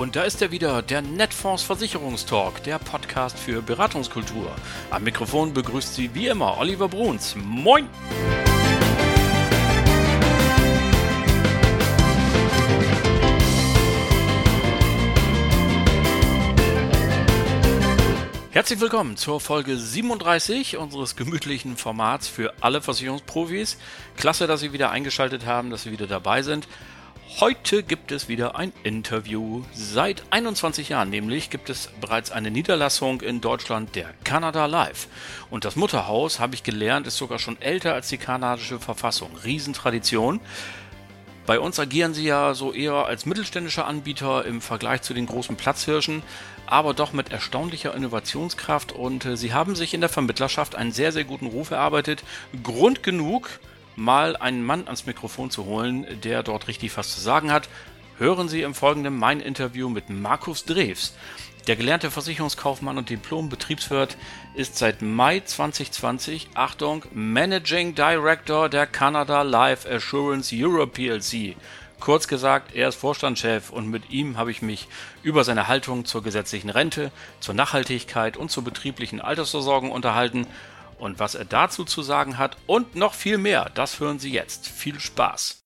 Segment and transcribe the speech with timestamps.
[0.00, 4.50] Und da ist er wieder, der Netfonds Versicherungstalk, der Podcast für Beratungskultur.
[4.90, 7.36] Am Mikrofon begrüßt Sie wie immer Oliver Bruns.
[7.36, 7.86] Moin!
[18.52, 23.76] Herzlich willkommen zur Folge 37 unseres gemütlichen Formats für alle Versicherungsprofis.
[24.16, 26.66] Klasse, dass Sie wieder eingeschaltet haben, dass Sie wieder dabei sind.
[27.38, 29.62] Heute gibt es wieder ein Interview.
[29.72, 35.06] Seit 21 Jahren nämlich gibt es bereits eine Niederlassung in Deutschland der Canada Live.
[35.48, 39.30] Und das Mutterhaus, habe ich gelernt, ist sogar schon älter als die kanadische Verfassung.
[39.42, 40.40] Riesentradition.
[41.46, 45.56] Bei uns agieren sie ja so eher als mittelständischer Anbieter im Vergleich zu den großen
[45.56, 46.22] Platzhirschen,
[46.66, 51.12] aber doch mit erstaunlicher Innovationskraft und äh, sie haben sich in der Vermittlerschaft einen sehr,
[51.12, 52.22] sehr guten Ruf erarbeitet.
[52.62, 53.60] Grund genug,
[54.00, 57.68] mal einen Mann ans Mikrofon zu holen, der dort richtig was zu sagen hat.
[58.18, 61.14] Hören Sie im Folgenden mein Interview mit Markus Drews.
[61.66, 64.16] Der gelernte Versicherungskaufmann und Diplom-Betriebswirt
[64.54, 71.54] ist seit Mai 2020, Achtung, Managing Director der Canada Life Assurance Europe PLC.
[72.00, 74.88] Kurz gesagt, er ist Vorstandschef und mit ihm habe ich mich
[75.22, 80.46] über seine Haltung zur gesetzlichen Rente, zur Nachhaltigkeit und zur betrieblichen Altersversorgung unterhalten.
[81.00, 84.68] Und was er dazu zu sagen hat und noch viel mehr, das hören Sie jetzt.
[84.68, 85.64] Viel Spaß!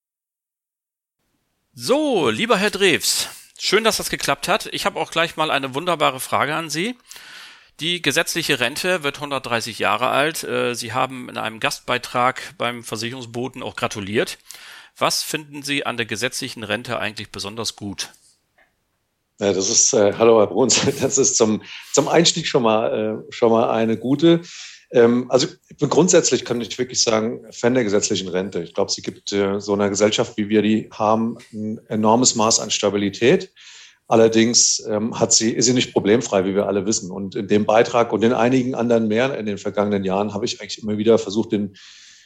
[1.74, 4.68] So, lieber Herr Drews, Schön, dass das geklappt hat.
[4.72, 6.96] Ich habe auch gleich mal eine wunderbare Frage an Sie.
[7.80, 10.44] Die gesetzliche Rente wird 130 Jahre alt.
[10.44, 14.38] Äh, Sie haben in einem Gastbeitrag beim Versicherungsboten auch gratuliert.
[14.98, 18.10] Was finden Sie an der gesetzlichen Rente eigentlich besonders gut?
[19.40, 23.32] Ja, das ist, äh, hallo Herr Bruns, das ist zum, zum Einstieg schon mal, äh,
[23.32, 24.42] schon mal eine gute.
[24.94, 25.48] Ähm, also
[25.80, 28.62] grundsätzlich kann ich wirklich sagen, Fan der gesetzlichen Rente.
[28.62, 32.60] Ich glaube, sie gibt äh, so einer Gesellschaft, wie wir die haben, ein enormes Maß
[32.60, 33.52] an Stabilität.
[34.06, 37.10] Allerdings ähm, hat sie, ist sie nicht problemfrei, wie wir alle wissen.
[37.10, 40.60] Und in dem Beitrag und in einigen anderen mehr in den vergangenen Jahren habe ich
[40.60, 41.74] eigentlich immer wieder versucht, den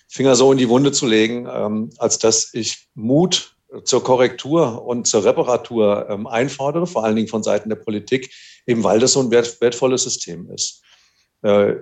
[0.07, 5.07] Finger so in die Wunde zu legen, ähm, als dass ich Mut zur Korrektur und
[5.07, 8.31] zur Reparatur ähm, einfordere, vor allen Dingen von Seiten der Politik,
[8.67, 10.83] eben weil das so ein wert, wertvolles System ist.
[11.43, 11.77] Äh,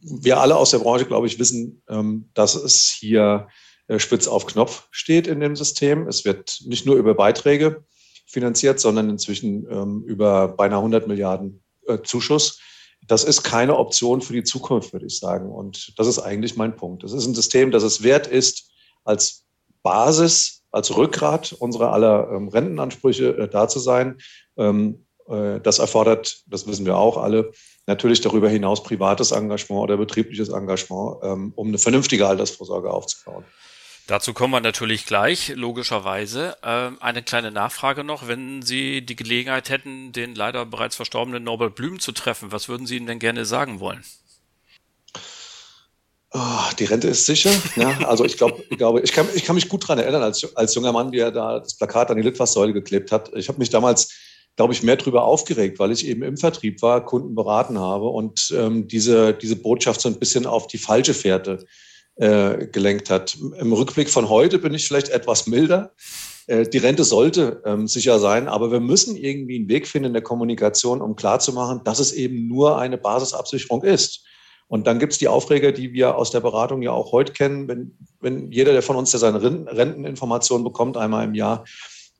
[0.00, 3.48] wir alle aus der Branche, glaube ich, wissen, ähm, dass es hier
[3.88, 6.06] äh, spitz auf Knopf steht in dem System.
[6.06, 7.84] Es wird nicht nur über Beiträge
[8.26, 12.60] finanziert, sondern inzwischen ähm, über beinahe 100 Milliarden äh, Zuschuss.
[13.06, 15.50] Das ist keine Option für die Zukunft, würde ich sagen.
[15.50, 17.02] Und das ist eigentlich mein Punkt.
[17.02, 18.70] Das ist ein System, das es wert ist,
[19.04, 19.44] als
[19.82, 24.18] Basis, als Rückgrat unserer aller ähm, Rentenansprüche äh, da zu sein.
[25.26, 27.52] Das erfordert, das wissen wir auch alle,
[27.86, 33.44] natürlich darüber hinaus privates Engagement oder betriebliches Engagement, ähm, um eine vernünftige Altersvorsorge aufzubauen.
[34.08, 36.56] Dazu kommen wir natürlich gleich, logischerweise.
[36.64, 38.26] Ähm, eine kleine Nachfrage noch.
[38.26, 42.86] Wenn Sie die Gelegenheit hätten, den leider bereits verstorbenen Norbert Blüm zu treffen, was würden
[42.86, 44.02] Sie ihm denn gerne sagen wollen?
[46.34, 47.50] Oh, die Rente ist sicher.
[47.76, 50.56] Ja, also ich, glaub, ich glaube, ich kann, ich kann mich gut daran erinnern, als,
[50.56, 53.30] als junger Mann, wie er da das Plakat an die Litfaßsäule geklebt hat.
[53.34, 54.12] Ich habe mich damals
[54.56, 58.52] glaube ich, mehr darüber aufgeregt, weil ich eben im Vertrieb war, Kunden beraten habe und
[58.56, 61.64] ähm, diese, diese Botschaft so ein bisschen auf die falsche Fährte
[62.16, 63.36] äh, gelenkt hat.
[63.58, 65.92] Im Rückblick von heute bin ich vielleicht etwas milder.
[66.46, 70.12] Äh, die Rente sollte ähm, sicher sein, aber wir müssen irgendwie einen Weg finden in
[70.12, 74.24] der Kommunikation, um klarzumachen, dass es eben nur eine Basisabsicherung ist.
[74.68, 77.68] Und dann gibt es die Aufreger, die wir aus der Beratung ja auch heute kennen,
[77.68, 81.64] wenn, wenn jeder, der von uns, der seine Renteninformationen bekommt, einmal im Jahr,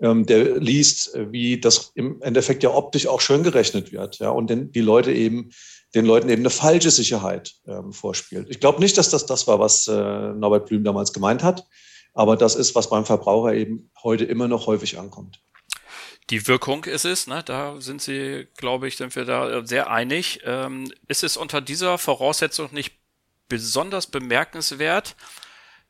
[0.03, 4.51] der liest, äh, wie das im Endeffekt ja optisch auch schön gerechnet wird, ja, und
[4.51, 5.51] den, die Leute eben,
[5.95, 8.49] den Leuten eben eine falsche Sicherheit ähm, vorspielt.
[8.51, 11.67] Ich glaube nicht, dass das das war, was äh, Norbert Blüm damals gemeint hat,
[12.15, 15.41] aber das ist, was beim Verbraucher eben heute immer noch häufig ankommt.
[16.31, 17.43] Die Wirkung ist es, ne?
[17.45, 20.41] da sind Sie, glaube ich, sind wir da sehr einig.
[20.45, 22.95] Ähm, ist es unter dieser Voraussetzung nicht
[23.48, 25.15] besonders bemerkenswert,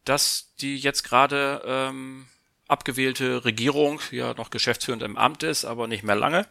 [0.04, 2.26] dass die jetzt gerade ähm,
[2.68, 6.46] abgewählte Regierung ja noch geschäftsführend im Amt ist, aber nicht mehr lange,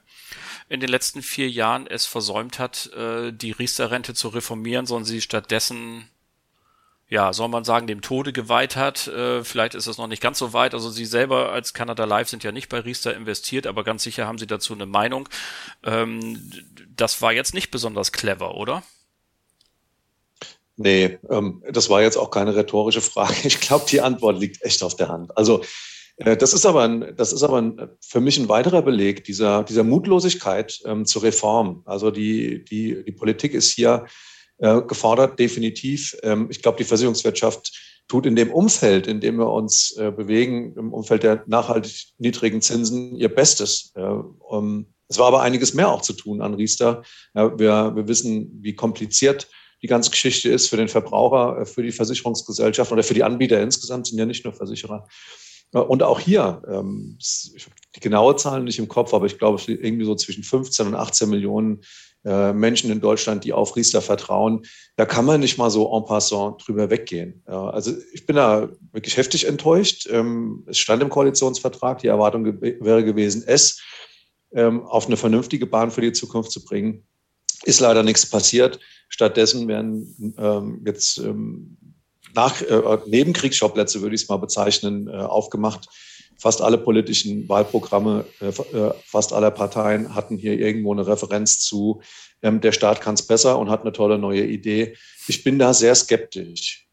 [0.69, 5.21] in den letzten vier Jahren es versäumt hat, äh, die Riester-Rente zu reformieren, sondern sie
[5.21, 6.09] stattdessen
[7.11, 9.07] ja, soll man sagen, dem Tode geweiht hat.
[9.07, 10.73] Äh, vielleicht ist es noch nicht ganz so weit.
[10.73, 14.27] Also Sie selber als Canada Live sind ja nicht bei Riester investiert, aber ganz sicher
[14.27, 15.27] haben Sie dazu eine Meinung.
[15.83, 16.49] Ähm,
[16.95, 18.81] das war jetzt nicht besonders clever, oder?
[20.77, 23.35] Nee, ähm, das war jetzt auch keine rhetorische Frage.
[23.43, 25.37] Ich glaube, die Antwort liegt echt auf der Hand.
[25.37, 25.65] Also
[26.23, 29.83] das ist aber, ein, das ist aber ein, für mich ein weiterer Beleg dieser, dieser
[29.83, 31.83] Mutlosigkeit ähm, zur Reform.
[31.85, 34.05] Also die, die, die Politik ist hier
[34.57, 36.15] äh, gefordert, definitiv.
[36.23, 37.71] Ähm, ich glaube, die Versicherungswirtschaft
[38.07, 42.61] tut in dem Umfeld, in dem wir uns äh, bewegen, im Umfeld der nachhaltig niedrigen
[42.61, 43.91] Zinsen, ihr Bestes.
[43.95, 47.03] Äh, um, es war aber einiges mehr auch zu tun an Riester.
[47.33, 49.49] Ja, wir, wir wissen, wie kompliziert
[49.81, 53.61] die ganze Geschichte ist für den Verbraucher, äh, für die Versicherungsgesellschaft oder für die Anbieter
[53.61, 55.07] insgesamt, sind ja nicht nur Versicherer.
[55.73, 59.37] Äh, und auch hier, ähm, ich habe die genaue Zahlen nicht im Kopf, aber ich
[59.37, 61.81] glaube, es irgendwie so zwischen 15 und 18 Millionen
[62.23, 64.63] äh, Menschen in Deutschland, die auf Riester vertrauen.
[64.95, 67.41] Da kann man nicht mal so en passant drüber weggehen.
[67.45, 70.07] Also ich bin da wirklich heftig enttäuscht.
[70.11, 73.81] Ähm, es stand im Koalitionsvertrag, die Erwartung wäre gewesen, es
[74.53, 77.03] ähm, auf eine vernünftige Bahn für die Zukunft zu bringen.
[77.63, 78.79] Ist leider nichts passiert.
[79.09, 81.21] Stattdessen werden jetzt
[82.33, 85.87] nach, äh, Nebenkriegsschauplätze, würde ich es mal bezeichnen, äh, aufgemacht.
[86.37, 92.01] Fast alle politischen Wahlprogramme, äh, äh fast aller Parteien hatten hier irgendwo eine Referenz zu,
[92.41, 94.97] ähm, der Staat kann es besser und hat eine tolle neue Idee.
[95.27, 96.87] Ich bin da sehr skeptisch.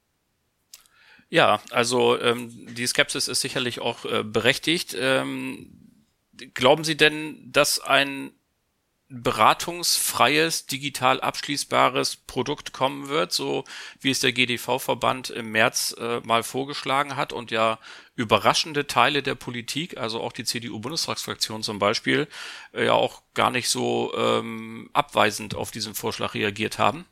[1.30, 4.96] Ja, also ähm, die Skepsis ist sicherlich auch äh, berechtigt.
[4.98, 5.70] Ähm,
[6.54, 8.32] glauben Sie denn, dass ein
[9.10, 13.64] beratungsfreies, digital abschließbares Produkt kommen wird, so
[14.00, 17.78] wie es der GDV-Verband im März äh, mal vorgeschlagen hat und ja
[18.16, 22.28] überraschende Teile der Politik, also auch die CDU-Bundestagsfraktion zum Beispiel,
[22.74, 27.06] äh, ja auch gar nicht so ähm, abweisend auf diesen Vorschlag reagiert haben?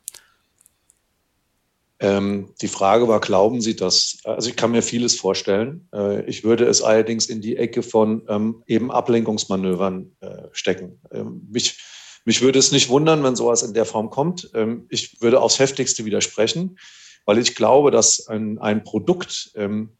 [1.99, 4.19] Ähm, die Frage war, glauben Sie das?
[4.23, 5.87] Also ich kann mir vieles vorstellen.
[5.91, 10.99] Äh, ich würde es allerdings in die Ecke von ähm, eben Ablenkungsmanövern äh, stecken.
[11.11, 11.77] Ähm, mich,
[12.27, 14.49] mich würde es nicht wundern, wenn sowas in der Form kommt.
[14.53, 16.77] Ähm, ich würde aufs heftigste widersprechen,
[17.23, 19.97] weil ich glaube, dass ein, ein Produkt ähm,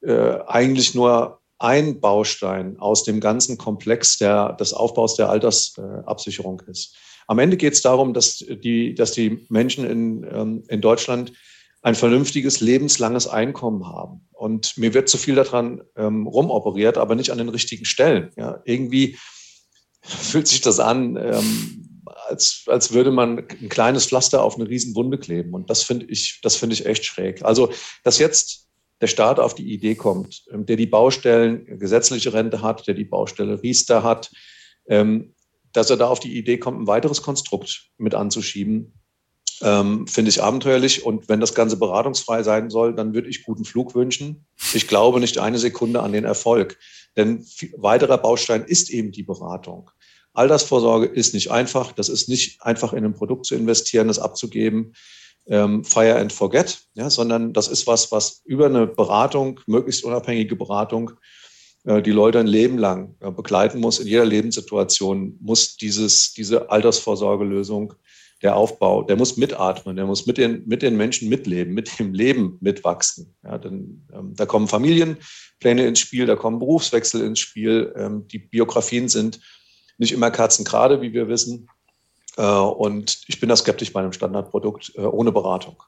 [0.00, 6.96] äh, eigentlich nur ein Baustein aus dem ganzen Komplex der, des Aufbaus der Altersabsicherung ist.
[7.26, 11.34] Am Ende geht es darum, dass die, dass die Menschen in, ähm, in Deutschland
[11.82, 14.26] ein vernünftiges, lebenslanges Einkommen haben.
[14.32, 18.30] Und mir wird zu viel daran ähm, rumoperiert, aber nicht an den richtigen Stellen.
[18.38, 19.18] Ja, irgendwie
[20.06, 25.18] fühlt sich das an, ähm, als, als würde man ein kleines Pflaster auf eine Riesenwunde
[25.18, 25.54] kleben.
[25.54, 27.44] Und das finde ich, das finde ich echt schräg.
[27.44, 27.72] Also,
[28.04, 28.68] dass jetzt
[29.00, 33.04] der Staat auf die Idee kommt, ähm, der die Baustellen gesetzliche Rente hat, der die
[33.04, 34.30] Baustelle Riester hat,
[34.88, 35.34] ähm,
[35.72, 38.92] dass er da auf die Idee kommt, ein weiteres Konstrukt mit anzuschieben,
[39.62, 41.04] ähm, finde ich abenteuerlich.
[41.04, 44.46] Und wenn das Ganze beratungsfrei sein soll, dann würde ich guten Flug wünschen.
[44.74, 46.78] Ich glaube nicht eine Sekunde an den Erfolg.
[47.16, 47.44] Denn
[47.76, 49.90] weiterer Baustein ist eben die Beratung.
[50.32, 51.92] Altersvorsorge ist nicht einfach.
[51.92, 54.94] Das ist nicht einfach in ein Produkt zu investieren, das abzugeben,
[55.46, 60.56] ähm, fire and forget, ja, sondern das ist was, was über eine Beratung, möglichst unabhängige
[60.56, 61.12] Beratung,
[61.84, 63.98] äh, die Leute ein Leben lang äh, begleiten muss.
[63.98, 67.94] In jeder Lebenssituation muss dieses, diese Altersvorsorgelösung,
[68.42, 72.12] der Aufbau, der muss mitatmen, der muss mit den, mit den Menschen mitleben, mit dem
[72.12, 73.34] Leben mitwachsen.
[73.44, 77.92] Ja, denn ähm, da kommen Familienpläne ins Spiel, da kommen Berufswechsel ins Spiel.
[77.96, 79.40] Ähm, die Biografien sind
[79.98, 81.68] nicht immer kerzengerade, wie wir wissen.
[82.36, 85.80] Äh, und ich bin da skeptisch bei einem Standardprodukt äh, ohne Beratung.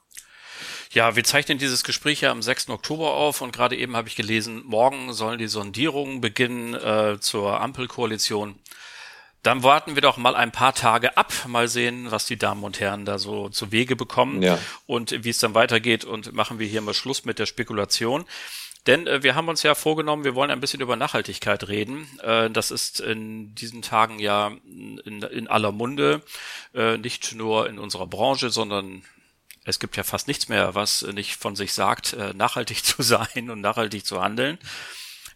[0.92, 2.68] Ja, wir zeichnen dieses Gespräch ja am 6.
[2.68, 7.60] Oktober auf und gerade eben habe ich gelesen, morgen sollen die Sondierungen beginnen äh, zur
[7.60, 8.54] Ampelkoalition.
[9.44, 12.80] Dann warten wir doch mal ein paar Tage ab, mal sehen, was die Damen und
[12.80, 14.58] Herren da so zu Wege bekommen ja.
[14.86, 18.24] und wie es dann weitergeht und machen wir hier mal Schluss mit der Spekulation.
[18.86, 22.08] Denn äh, wir haben uns ja vorgenommen, wir wollen ein bisschen über Nachhaltigkeit reden.
[22.22, 26.22] Äh, das ist in diesen Tagen ja in, in aller Munde,
[26.74, 29.02] äh, nicht nur in unserer Branche, sondern
[29.64, 33.50] es gibt ja fast nichts mehr, was nicht von sich sagt, äh, nachhaltig zu sein
[33.50, 34.58] und nachhaltig zu handeln.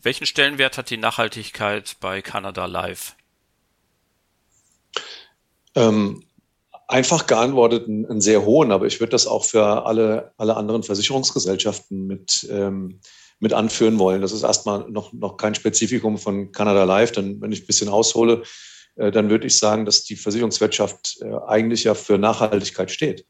[0.03, 3.15] Welchen Stellenwert hat die Nachhaltigkeit bei Canada Live?
[5.79, 6.25] Ähm,
[6.89, 10.83] einfach geantwortet einen, einen, sehr hohen, aber ich würde das auch für alle, alle anderen
[10.83, 13.01] Versicherungsgesellschaften mit, ähm,
[13.39, 14.23] mit anführen wollen.
[14.23, 17.91] Das ist erstmal noch, noch kein Spezifikum von Canada Live, denn wenn ich ein bisschen
[17.91, 18.43] aushole,
[18.97, 23.25] äh, dann würde ich sagen, dass die Versicherungswirtschaft äh, eigentlich ja für Nachhaltigkeit steht.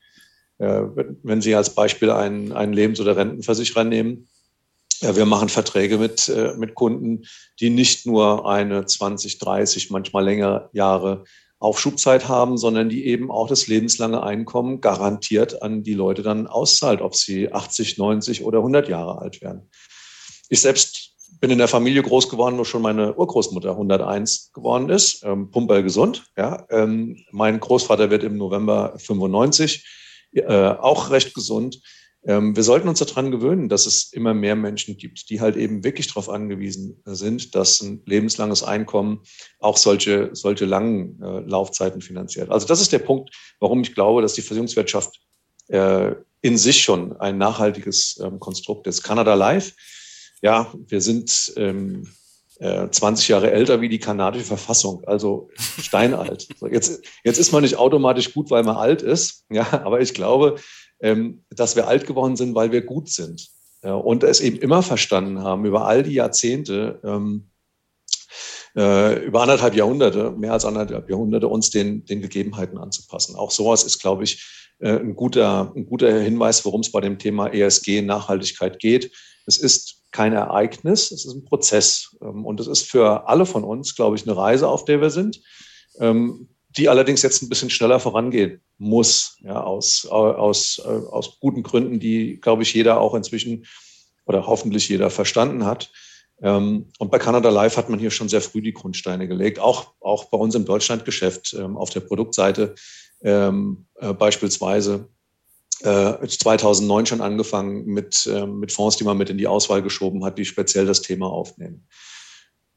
[0.58, 0.82] Äh,
[1.22, 4.28] wenn Sie als Beispiel einen, einen Lebens- oder Rentenversicherer nehmen,
[5.00, 7.24] ja, wir machen Verträge mit, äh, mit Kunden,
[7.60, 11.24] die nicht nur eine 20, 30, manchmal längere Jahre
[11.60, 17.00] Aufschubzeit haben, sondern die eben auch das lebenslange Einkommen garantiert an die Leute dann auszahlt,
[17.00, 19.68] ob sie 80, 90 oder 100 Jahre alt werden.
[20.48, 21.08] Ich selbst
[21.40, 25.82] bin in der Familie groß geworden, wo schon meine Urgroßmutter 101 geworden ist, ähm, pumperl
[25.82, 26.26] gesund.
[26.36, 26.66] Ja.
[26.70, 29.86] Ähm, mein Großvater wird im November 95
[30.32, 31.80] äh, auch recht gesund.
[32.28, 35.82] Ähm, wir sollten uns daran gewöhnen, dass es immer mehr Menschen gibt, die halt eben
[35.82, 39.22] wirklich darauf angewiesen sind, dass ein lebenslanges Einkommen
[39.60, 42.50] auch solche, solche langen äh, Laufzeiten finanziert.
[42.50, 45.18] Also das ist der Punkt, warum ich glaube, dass die Versicherungswirtschaft
[45.68, 49.02] äh, in sich schon ein nachhaltiges ähm, Konstrukt ist.
[49.02, 49.72] Canada Live,
[50.42, 52.08] ja, wir sind ähm,
[52.58, 55.48] äh, 20 Jahre älter wie die kanadische Verfassung, also
[55.80, 56.46] steinalt.
[56.70, 60.56] jetzt, jetzt ist man nicht automatisch gut, weil man alt ist, ja, aber ich glaube,
[61.00, 63.50] dass wir alt geworden sind, weil wir gut sind.
[63.84, 67.50] Ja, und es eben immer verstanden haben, über all die Jahrzehnte, ähm,
[68.76, 73.36] äh, über anderthalb Jahrhunderte, mehr als anderthalb Jahrhunderte, uns den, den Gegebenheiten anzupassen.
[73.36, 74.44] Auch sowas ist, glaube ich,
[74.80, 79.12] äh, ein, guter, ein guter Hinweis, worum es bei dem Thema ESG Nachhaltigkeit geht.
[79.46, 82.16] Es ist kein Ereignis, es ist ein Prozess.
[82.20, 85.10] Ähm, und es ist für alle von uns, glaube ich, eine Reise, auf der wir
[85.10, 85.40] sind,
[86.00, 92.00] ähm, die allerdings jetzt ein bisschen schneller vorangehen muss, ja, aus, aus, aus guten Gründen,
[92.00, 93.66] die, glaube ich, jeder auch inzwischen
[94.24, 95.90] oder hoffentlich jeder verstanden hat.
[96.40, 99.94] Ähm, und bei Canada Live hat man hier schon sehr früh die Grundsteine gelegt, auch,
[100.00, 102.74] auch bei uns im Deutschlandgeschäft auf der Produktseite
[103.20, 103.50] äh,
[104.14, 105.08] beispielsweise
[105.80, 110.36] 2009 äh, schon angefangen mit, mit Fonds, die man mit in die Auswahl geschoben hat,
[110.36, 111.86] die speziell das Thema aufnehmen.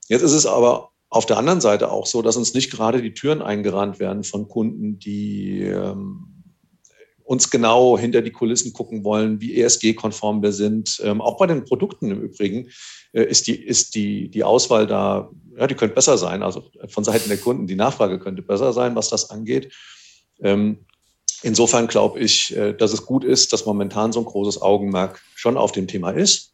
[0.08, 3.14] Jetzt ist es aber auf der anderen Seite auch so, dass uns nicht gerade die
[3.14, 6.44] Türen eingerannt werden von Kunden, die ähm,
[7.24, 11.02] uns genau hinter die Kulissen gucken wollen, wie ESG-konform wir sind.
[11.04, 12.70] Ähm, auch bei den Produkten im Übrigen
[13.12, 16.44] äh, ist, die, ist die, die Auswahl da, ja, die könnte besser sein.
[16.44, 19.74] Also von Seiten der Kunden, die Nachfrage könnte besser sein, was das angeht.
[20.42, 20.86] Ähm,
[21.44, 25.58] Insofern glaube ich, äh, dass es gut ist, dass momentan so ein großes Augenmerk schon
[25.58, 26.54] auf dem Thema ist.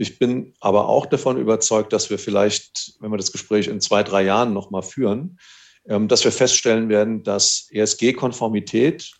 [0.00, 4.02] Ich bin aber auch davon überzeugt, dass wir vielleicht, wenn wir das Gespräch in zwei,
[4.02, 5.38] drei Jahren nochmal führen,
[5.86, 9.12] ähm, dass wir feststellen werden, dass ESG-Konformität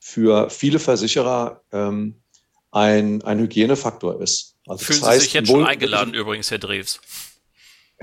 [0.00, 2.22] für viele Versicherer ähm,
[2.70, 4.56] ein, ein Hygienefaktor ist.
[4.66, 6.98] Also Fühlen das heißt, Sie sich jetzt schon eingeladen übrigens, Herr Drews?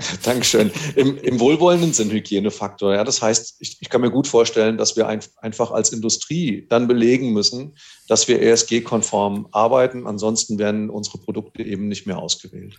[0.22, 0.70] Dankeschön.
[0.96, 2.94] Im, Im wohlwollenden Sinn Hygienefaktor.
[2.94, 6.66] Ja, das heißt, ich, ich kann mir gut vorstellen, dass wir ein, einfach als Industrie
[6.68, 7.76] dann belegen müssen,
[8.08, 10.06] dass wir ESG-konform arbeiten.
[10.06, 12.78] Ansonsten werden unsere Produkte eben nicht mehr ausgewählt.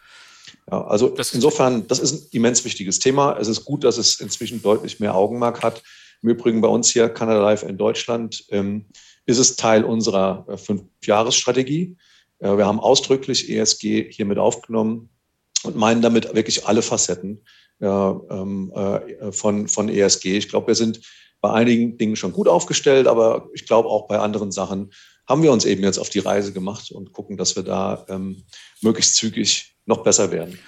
[0.69, 3.37] Ja, also das insofern, das ist ein immens wichtiges Thema.
[3.39, 5.83] Es ist gut, dass es inzwischen deutlich mehr Augenmerk hat.
[6.21, 8.85] Im Übrigen bei uns hier, Canada Life in Deutschland, ähm,
[9.25, 11.95] ist es Teil unserer äh, Fünf-Jahres-Strategie.
[12.39, 15.09] Äh, wir haben ausdrücklich ESG hier mit aufgenommen
[15.63, 17.43] und meinen damit wirklich alle Facetten
[17.79, 20.37] ja, ähm, äh, von, von ESG.
[20.37, 21.01] Ich glaube, wir sind
[21.41, 24.91] bei einigen Dingen schon gut aufgestellt, aber ich glaube auch bei anderen Sachen
[25.27, 28.43] haben wir uns eben jetzt auf die Reise gemacht und gucken, dass wir da ähm,
[28.81, 30.59] möglichst zügig noch besser werden.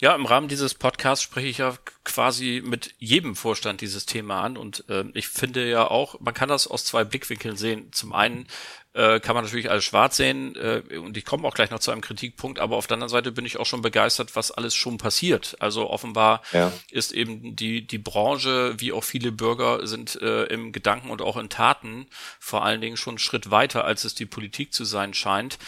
[0.00, 1.74] Ja, im Rahmen dieses Podcasts spreche ich ja
[2.04, 6.48] quasi mit jedem Vorstand dieses Thema an und äh, ich finde ja auch, man kann
[6.48, 7.92] das aus zwei Blickwinkeln sehen.
[7.92, 8.46] Zum einen
[8.92, 11.92] äh, kann man natürlich alles schwarz sehen äh, und ich komme auch gleich noch zu
[11.92, 14.98] einem Kritikpunkt, aber auf der anderen Seite bin ich auch schon begeistert, was alles schon
[14.98, 15.56] passiert.
[15.60, 16.72] Also offenbar ja.
[16.90, 21.38] ist eben die, die Branche, wie auch viele Bürger, sind äh, im Gedanken und auch
[21.38, 22.06] in Taten
[22.38, 25.58] vor allen Dingen schon einen Schritt weiter, als es die Politik zu sein scheint.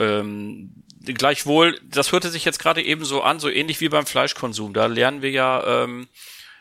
[0.00, 0.72] Ähm,
[1.04, 4.72] gleichwohl, das hörte sich jetzt gerade eben so an, so ähnlich wie beim Fleischkonsum.
[4.72, 6.08] Da lernen wir ja ähm,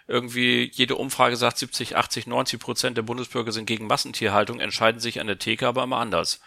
[0.08, 5.22] irgendwie jede Umfrage sagt 70, 80, 90 Prozent der Bundesbürger sind gegen Massentierhaltung, entscheiden sich
[5.22, 6.42] an der Theke aber immer anders.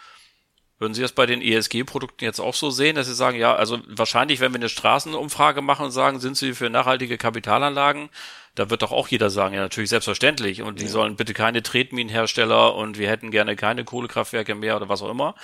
[0.79, 3.79] Würden Sie das bei den ESG-Produkten jetzt auch so sehen, dass Sie sagen, ja, also
[3.87, 8.09] wahrscheinlich, wenn wir eine Straßenumfrage machen und sagen, sind Sie für nachhaltige Kapitalanlagen,
[8.55, 10.61] da wird doch auch jeder sagen, ja, natürlich selbstverständlich.
[10.61, 10.89] Und die ja.
[10.89, 15.35] sollen bitte keine Tretminenhersteller und wir hätten gerne keine Kohlekraftwerke mehr oder was auch immer.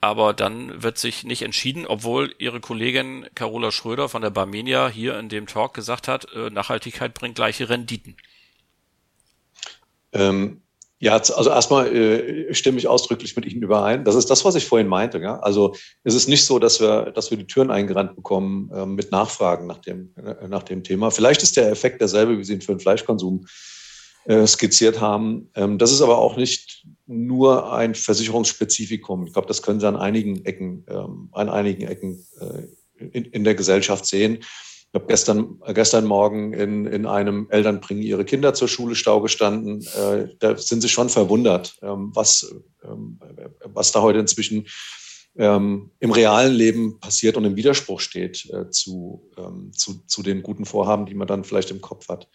[0.00, 5.18] Aber dann wird sich nicht entschieden, obwohl ihre Kollegin Carola Schröder von der Barmenia hier
[5.18, 8.16] in dem Talk gesagt hat, äh, Nachhaltigkeit bringt gleiche Renditen.
[10.12, 10.62] Ähm,
[11.00, 14.04] ja, also erstmal äh, stimme ich ausdrücklich mit Ihnen überein.
[14.04, 15.18] Das ist das, was ich vorhin meinte.
[15.18, 15.38] Ja?
[15.40, 19.12] Also es ist nicht so, dass wir, dass wir die Türen eingerannt bekommen äh, mit
[19.12, 21.10] Nachfragen nach dem, äh, nach dem Thema.
[21.10, 23.46] Vielleicht ist der Effekt derselbe, wie Sie ihn für den Fleischkonsum
[24.28, 25.48] äh, skizziert haben.
[25.54, 29.26] Ähm, das ist aber auch nicht nur ein Versicherungsspezifikum.
[29.26, 33.54] Ich glaube, das können Sie an einigen Ecken, ähm, an einigen Ecken äh, in, der
[33.54, 34.40] Gesellschaft sehen.
[34.40, 39.22] Ich habe gestern, gestern Morgen in, in einem Eltern bringen ihre Kinder zur Schule Stau
[39.22, 39.80] gestanden.
[39.96, 42.54] Äh, da sind sie schon verwundert, ähm, was,
[43.64, 44.66] was da heute inzwischen
[45.34, 49.30] im realen Leben passiert und im Widerspruch steht äh, zu,
[49.70, 52.28] zu, zu den guten Vorhaben, die man dann vielleicht im Kopf hat.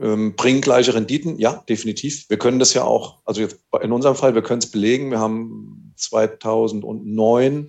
[0.00, 1.38] Ähm, bringen gleiche Renditen?
[1.38, 2.28] Ja, definitiv.
[2.28, 5.10] Wir können das ja auch, also jetzt in unserem Fall, wir können es belegen.
[5.10, 7.68] Wir haben 2009,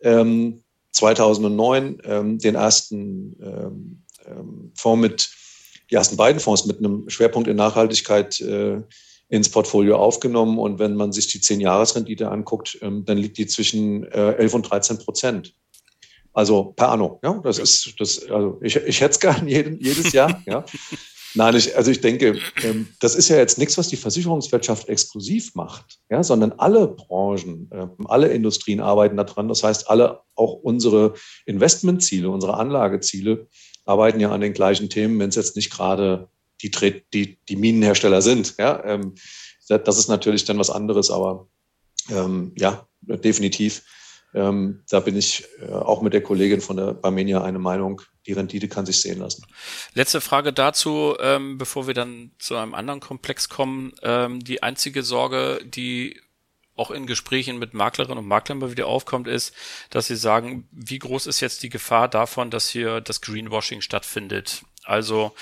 [0.00, 5.30] ähm, 2009 ähm, den ersten ähm, ähm, Fonds mit,
[5.90, 8.80] die ersten beiden Fonds mit einem Schwerpunkt in Nachhaltigkeit äh,
[9.28, 10.58] ins Portfolio aufgenommen.
[10.58, 14.62] Und wenn man sich die 10-Jahres-Rendite anguckt, ähm, dann liegt die zwischen äh, 11 und
[14.70, 15.54] 13 Prozent.
[16.34, 17.18] Also per anno.
[17.22, 20.42] Ja, das ist, das, also ich, ich hätte es gern jeden, jedes Jahr.
[20.46, 20.64] Ja.
[21.34, 25.54] Nein, ich, also ich denke, ähm, das ist ja jetzt nichts, was die Versicherungswirtschaft exklusiv
[25.54, 29.48] macht, ja, sondern alle Branchen, ähm, alle Industrien arbeiten daran.
[29.48, 31.14] Das heißt, alle, auch unsere
[31.46, 33.46] Investmentziele, unsere Anlageziele
[33.84, 36.28] arbeiten ja an den gleichen Themen, wenn es jetzt nicht gerade
[36.62, 36.70] die,
[37.12, 38.54] die, die Minenhersteller sind.
[38.58, 39.14] Ja, ähm,
[39.68, 41.48] das ist natürlich dann was anderes, aber
[42.10, 43.82] ähm, ja, definitiv.
[44.34, 48.32] Ähm, da bin ich äh, auch mit der Kollegin von der Barmenia eine Meinung, die
[48.32, 49.44] Rendite kann sich sehen lassen.
[49.94, 53.92] Letzte Frage dazu, ähm, bevor wir dann zu einem anderen Komplex kommen.
[54.02, 56.20] Ähm, die einzige Sorge, die
[56.74, 59.54] auch in Gesprächen mit Maklerinnen und Maklern mal wieder aufkommt, ist,
[59.90, 64.62] dass sie sagen, wie groß ist jetzt die Gefahr davon, dass hier das Greenwashing stattfindet?
[64.84, 65.32] Also,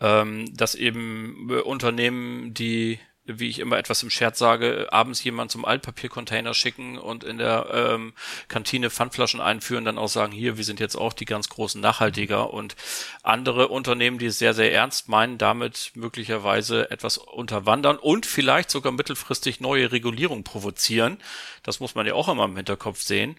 [0.00, 5.64] ähm, dass eben Unternehmen, die wie ich immer etwas im Scherz sage, abends jemand zum
[5.64, 8.12] Altpapiercontainer schicken und in der ähm,
[8.48, 12.52] Kantine Pfandflaschen einführen, dann auch sagen, hier, wir sind jetzt auch die ganz großen Nachhaltiger
[12.52, 12.76] und
[13.22, 18.92] andere Unternehmen, die es sehr, sehr ernst meinen, damit möglicherweise etwas unterwandern und vielleicht sogar
[18.92, 21.18] mittelfristig neue Regulierung provozieren.
[21.62, 23.36] Das muss man ja auch immer im Hinterkopf sehen.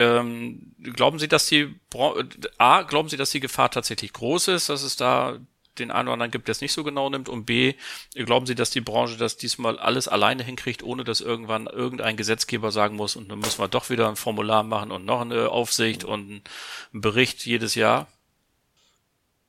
[0.00, 1.74] Ähm, glauben Sie, dass die
[2.58, 5.38] A, glauben Sie, dass die Gefahr tatsächlich groß ist, dass es da
[5.78, 7.28] den einen oder anderen gibt, der es nicht so genau nimmt?
[7.28, 7.74] Und B,
[8.14, 12.70] glauben Sie, dass die Branche das diesmal alles alleine hinkriegt, ohne dass irgendwann irgendein Gesetzgeber
[12.70, 16.04] sagen muss, und dann müssen wir doch wieder ein Formular machen und noch eine Aufsicht
[16.04, 16.42] und
[16.92, 18.08] einen Bericht jedes Jahr?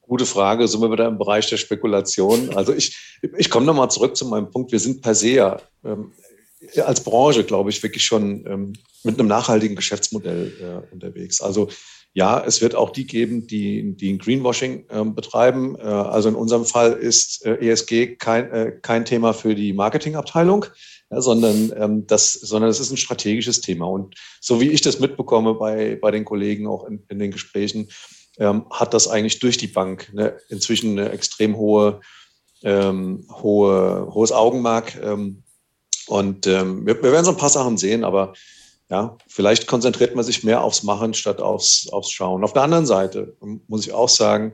[0.02, 2.56] Gute Frage, sind wir wieder im Bereich der Spekulation.
[2.56, 4.72] Also ich, ich komme nochmal zurück zu meinem Punkt.
[4.72, 6.12] Wir sind per se ja ähm,
[6.84, 11.42] als Branche, glaube ich, wirklich schon ähm, mit einem nachhaltigen Geschäftsmodell äh, unterwegs.
[11.42, 11.70] Also
[12.14, 15.78] ja, es wird auch die geben, die, die ein Greenwashing äh, betreiben.
[15.78, 20.66] Äh, also in unserem Fall ist äh, ESG kein, äh, kein Thema für die Marketingabteilung,
[21.12, 23.86] ja, sondern, ähm, das, sondern es ist ein strategisches Thema.
[23.88, 27.90] Und so wie ich das mitbekomme bei, bei den Kollegen auch in, in den Gesprächen,
[28.40, 32.02] ähm, hat das eigentlich durch die Bank ne, inzwischen eine extrem hohe,
[32.64, 35.00] ähm, hohe, hohes Augenmerk.
[35.02, 35.44] Ähm,
[36.08, 38.34] und ähm, wir, wir werden so ein paar Sachen sehen, aber
[38.90, 42.44] ja, vielleicht konzentriert man sich mehr aufs Machen statt aufs, aufs Schauen.
[42.44, 43.36] Auf der anderen Seite
[43.68, 44.54] muss ich auch sagen,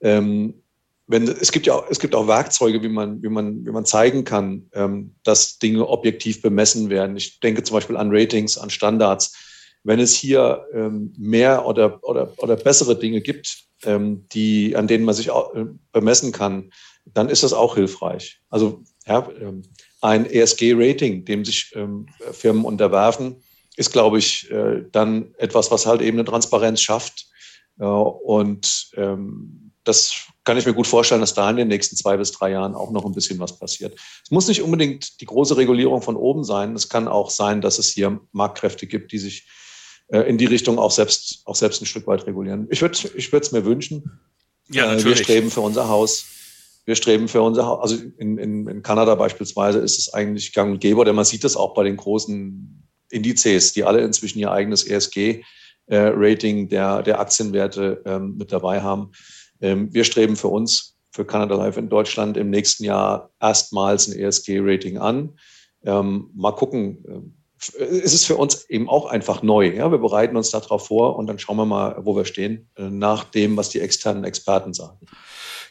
[0.00, 0.62] ähm,
[1.08, 4.24] wenn, es gibt ja es gibt auch Werkzeuge, wie man, wie man, wie man zeigen
[4.24, 7.16] kann, ähm, dass Dinge objektiv bemessen werden.
[7.16, 9.36] Ich denke zum Beispiel an Ratings, an Standards.
[9.84, 15.04] Wenn es hier ähm, mehr oder, oder, oder bessere Dinge gibt, ähm, die, an denen
[15.04, 16.72] man sich auch, äh, bemessen kann,
[17.04, 18.40] dann ist das auch hilfreich.
[18.50, 19.62] Also ja, ähm,
[20.00, 23.42] ein ESG-Rating, dem sich ähm, Firmen unterwerfen,
[23.76, 27.26] ist, glaube ich, äh, dann etwas, was halt eben eine Transparenz schafft.
[27.78, 32.16] Äh, und ähm, das kann ich mir gut vorstellen, dass da in den nächsten zwei
[32.16, 33.98] bis drei Jahren auch noch ein bisschen was passiert.
[34.24, 36.74] Es muss nicht unbedingt die große Regulierung von oben sein.
[36.74, 39.46] Es kann auch sein, dass es hier Marktkräfte gibt, die sich
[40.08, 42.66] äh, in die Richtung auch selbst, auch selbst ein Stück weit regulieren.
[42.70, 44.20] Ich würde ich würde es mir wünschen.
[44.68, 45.18] Ja, natürlich.
[45.18, 46.24] Wir streben für unser Haus.
[46.84, 47.82] Wir streben für unser Haus.
[47.82, 51.44] Also in, in, in Kanada beispielsweise ist es eigentlich gang und gäbe, denn man sieht
[51.44, 57.20] das auch bei den großen Indizes, die alle inzwischen ihr eigenes ESG-Rating äh, der, der
[57.20, 59.12] Aktienwerte ähm, mit dabei haben.
[59.60, 64.18] Ähm, wir streben für uns, für Canada Life in Deutschland im nächsten Jahr erstmals ein
[64.18, 65.38] ESG-Rating an.
[65.84, 67.34] Ähm, mal gucken.
[67.78, 69.74] Es ist für uns eben auch einfach neu.
[69.74, 69.90] Ja?
[69.90, 73.24] Wir bereiten uns darauf vor und dann schauen wir mal, wo wir stehen, äh, nach
[73.24, 75.06] dem, was die externen Experten sagen.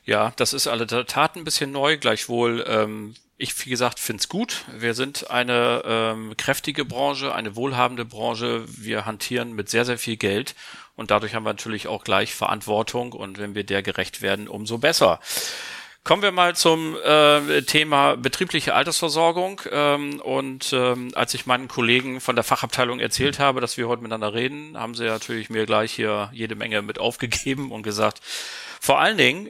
[0.05, 1.97] Ja, das ist alle Tat ein bisschen neu.
[1.97, 4.63] Gleichwohl ähm, ich, wie gesagt, finde es gut.
[4.71, 8.63] Wir sind eine ähm, kräftige Branche, eine wohlhabende Branche.
[8.67, 10.55] Wir hantieren mit sehr, sehr viel Geld
[10.95, 14.77] und dadurch haben wir natürlich auch gleich Verantwortung und wenn wir der gerecht werden, umso
[14.77, 15.19] besser.
[16.05, 19.61] Kommen wir mal zum äh, Thema betriebliche Altersversorgung.
[19.71, 24.03] Ähm, und ähm, als ich meinen Kollegen von der Fachabteilung erzählt habe, dass wir heute
[24.03, 28.21] miteinander reden, haben sie natürlich mir gleich hier jede Menge mit aufgegeben und gesagt,
[28.79, 29.49] vor allen Dingen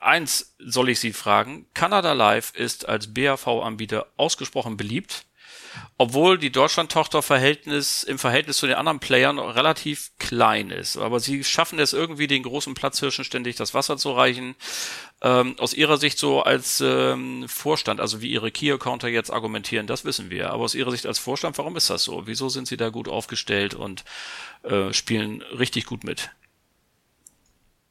[0.00, 1.66] Eins soll ich Sie fragen.
[1.74, 5.26] Canada Live ist als BAV-Anbieter ausgesprochen beliebt,
[5.98, 10.96] obwohl die Deutschland-Tochter Verhältnis, im Verhältnis zu den anderen Playern relativ klein ist.
[10.96, 14.56] Aber sie schaffen es irgendwie, den großen Platzhirschen ständig das Wasser zu reichen.
[15.20, 20.06] Ähm, aus ihrer Sicht so als ähm, Vorstand, also wie ihre Key-Accounter jetzt argumentieren, das
[20.06, 20.50] wissen wir.
[20.50, 22.26] Aber aus ihrer Sicht als Vorstand, warum ist das so?
[22.26, 24.04] Wieso sind sie da gut aufgestellt und
[24.62, 26.30] äh, spielen richtig gut mit?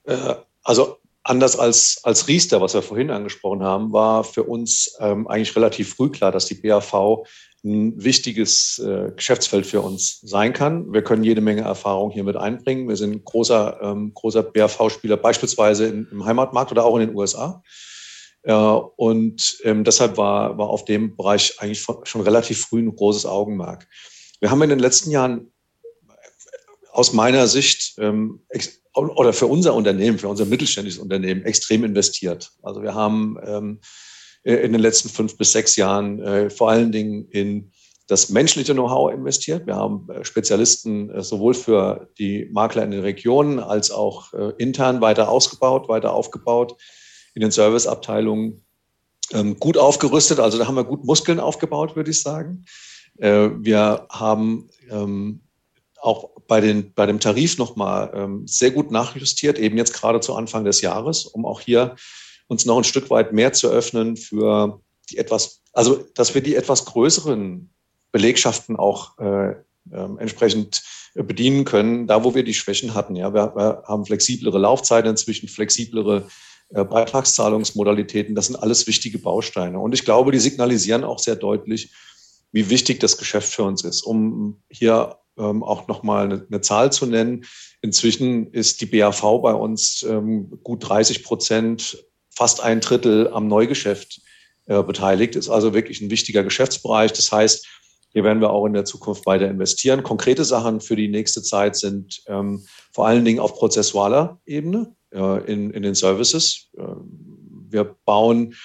[0.05, 0.98] Äh, also
[1.29, 5.93] Anders als, als Riester, was wir vorhin angesprochen haben, war für uns ähm, eigentlich relativ
[5.93, 7.21] früh klar, dass die BAV
[7.63, 10.91] ein wichtiges äh, Geschäftsfeld für uns sein kann.
[10.91, 12.89] Wir können jede Menge Erfahrung hier mit einbringen.
[12.89, 17.61] Wir sind großer, ähm, großer BAV-Spieler, beispielsweise in, im Heimatmarkt oder auch in den USA.
[18.41, 23.27] Äh, und ähm, deshalb war, war auf dem Bereich eigentlich schon relativ früh ein großes
[23.27, 23.87] Augenmerk.
[24.39, 25.51] Wir haben in den letzten Jahren
[26.91, 28.41] aus meiner Sicht ähm,
[28.93, 32.51] oder für unser Unternehmen, für unser mittelständisches Unternehmen extrem investiert.
[32.63, 33.79] Also wir haben ähm,
[34.43, 37.71] äh, in den letzten fünf bis sechs Jahren äh, vor allen Dingen in
[38.07, 39.67] das menschliche Know-how investiert.
[39.67, 44.53] Wir haben äh, Spezialisten äh, sowohl für die Makler in den Regionen als auch äh,
[44.57, 46.75] intern weiter ausgebaut, weiter aufgebaut,
[47.35, 48.65] in den Serviceabteilungen
[49.31, 50.39] ähm, gut aufgerüstet.
[50.39, 52.65] Also da haben wir gut Muskeln aufgebaut, würde ich sagen.
[53.21, 55.41] Wir haben ähm,
[56.01, 60.35] auch bei, den, bei dem Tarif nochmal ähm, sehr gut nachjustiert, eben jetzt gerade zu
[60.35, 61.95] Anfang des Jahres, um auch hier
[62.47, 66.55] uns noch ein Stück weit mehr zu öffnen für die etwas, also dass wir die
[66.55, 67.69] etwas größeren
[68.11, 69.55] Belegschaften auch äh, äh,
[69.91, 70.81] entsprechend
[71.15, 73.15] bedienen können, da wo wir die Schwächen hatten.
[73.15, 76.27] Ja, wir, wir haben flexiblere Laufzeiten inzwischen, flexiblere
[76.69, 78.35] äh, Beitragszahlungsmodalitäten.
[78.35, 79.79] Das sind alles wichtige Bausteine.
[79.79, 81.91] Und ich glaube, die signalisieren auch sehr deutlich,
[82.51, 84.03] wie wichtig das Geschäft für uns ist.
[84.03, 87.45] Um hier ähm, auch nochmal eine, eine Zahl zu nennen.
[87.81, 94.21] Inzwischen ist die BAV bei uns ähm, gut 30 Prozent, fast ein Drittel am Neugeschäft
[94.65, 95.35] äh, beteiligt.
[95.35, 97.13] Ist also wirklich ein wichtiger Geschäftsbereich.
[97.13, 97.67] Das heißt,
[98.11, 100.03] hier werden wir auch in der Zukunft weiter investieren.
[100.03, 105.51] Konkrete Sachen für die nächste Zeit sind ähm, vor allen Dingen auf prozessualer Ebene äh,
[105.51, 106.69] in, in den Services.
[106.77, 106.83] Äh,
[107.69, 108.55] wir bauen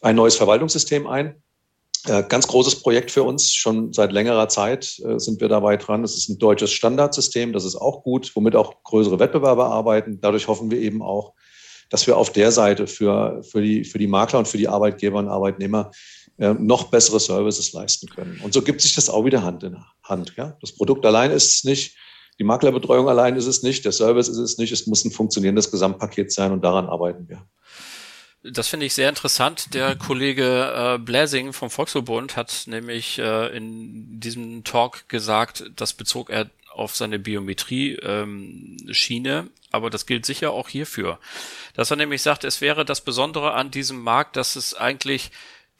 [0.00, 1.42] ein neues Verwaltungssystem ein.
[2.06, 3.52] Äh, ganz großes Projekt für uns.
[3.54, 6.04] Schon seit längerer Zeit äh, sind wir dabei dran.
[6.04, 7.52] Es ist ein deutsches Standardsystem.
[7.52, 10.20] Das ist auch gut, womit auch größere Wettbewerber arbeiten.
[10.20, 11.32] Dadurch hoffen wir eben auch,
[11.88, 15.18] dass wir auf der Seite für, für, die, für die Makler und für die Arbeitgeber
[15.18, 15.90] und Arbeitnehmer
[16.38, 18.38] äh, noch bessere Services leisten können.
[18.42, 20.34] Und so gibt sich das auch wieder Hand in Hand.
[20.36, 20.58] Ja?
[20.60, 21.96] Das Produkt allein ist es nicht,
[22.38, 25.70] die Maklerbetreuung allein ist es nicht, der Service ist es nicht, es muss ein funktionierendes
[25.70, 27.46] Gesamtpaket sein und daran arbeiten wir.
[28.46, 29.72] Das finde ich sehr interessant.
[29.72, 36.28] Der Kollege äh, Blasing vom Volksverbund hat nämlich äh, in diesem Talk gesagt, das bezog
[36.28, 41.18] er auf seine Biometrie-Schiene, ähm, aber das gilt sicher auch hierfür.
[41.72, 45.30] Dass er nämlich sagt, es wäre das Besondere an diesem Markt, dass es eigentlich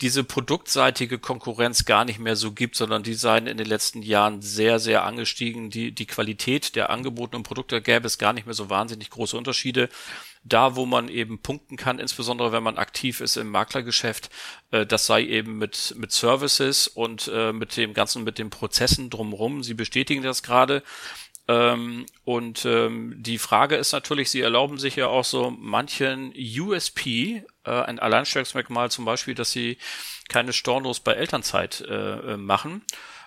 [0.01, 4.43] diese produktseitige Konkurrenz gar nicht mehr so gibt, sondern die seien in den letzten Jahren
[4.43, 5.71] sehr, sehr angestiegen.
[5.71, 9.89] Die, die Qualität der angebotenen Produkte gäbe es gar nicht mehr so wahnsinnig große Unterschiede.
[10.43, 14.31] Da, wo man eben punkten kann, insbesondere wenn man aktiv ist im Maklergeschäft,
[14.73, 19.11] äh, das sei eben mit, mit Services und äh, mit dem Ganzen, mit den Prozessen
[19.11, 19.63] drumherum.
[19.63, 20.83] Sie bestätigen das gerade.
[21.47, 27.45] Ähm, und ähm, die Frage ist natürlich, sie erlauben sich ja auch so manchen USP,
[27.65, 29.79] äh, ein Alleinstellungsmerkmal zum Beispiel, dass sie
[30.29, 32.83] keine Stornos bei Elternzeit äh, äh, machen.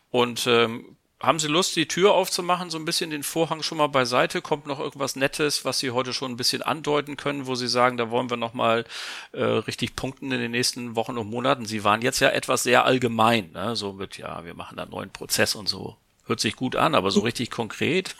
[0.10, 3.88] Und ähm, haben Sie Lust, die Tür aufzumachen, so ein bisschen den Vorhang schon mal
[3.88, 4.42] beiseite?
[4.42, 7.98] Kommt noch irgendwas Nettes, was Sie heute schon ein bisschen andeuten können, wo Sie sagen,
[7.98, 8.86] da wollen wir noch mal
[9.32, 11.66] äh, richtig punkten in den nächsten Wochen und Monaten?
[11.66, 13.76] Sie waren jetzt ja etwas sehr allgemein, ne?
[13.76, 15.98] so mit, ja, wir machen da einen neuen Prozess und so.
[16.28, 18.16] Hört sich gut an, aber so richtig konkret.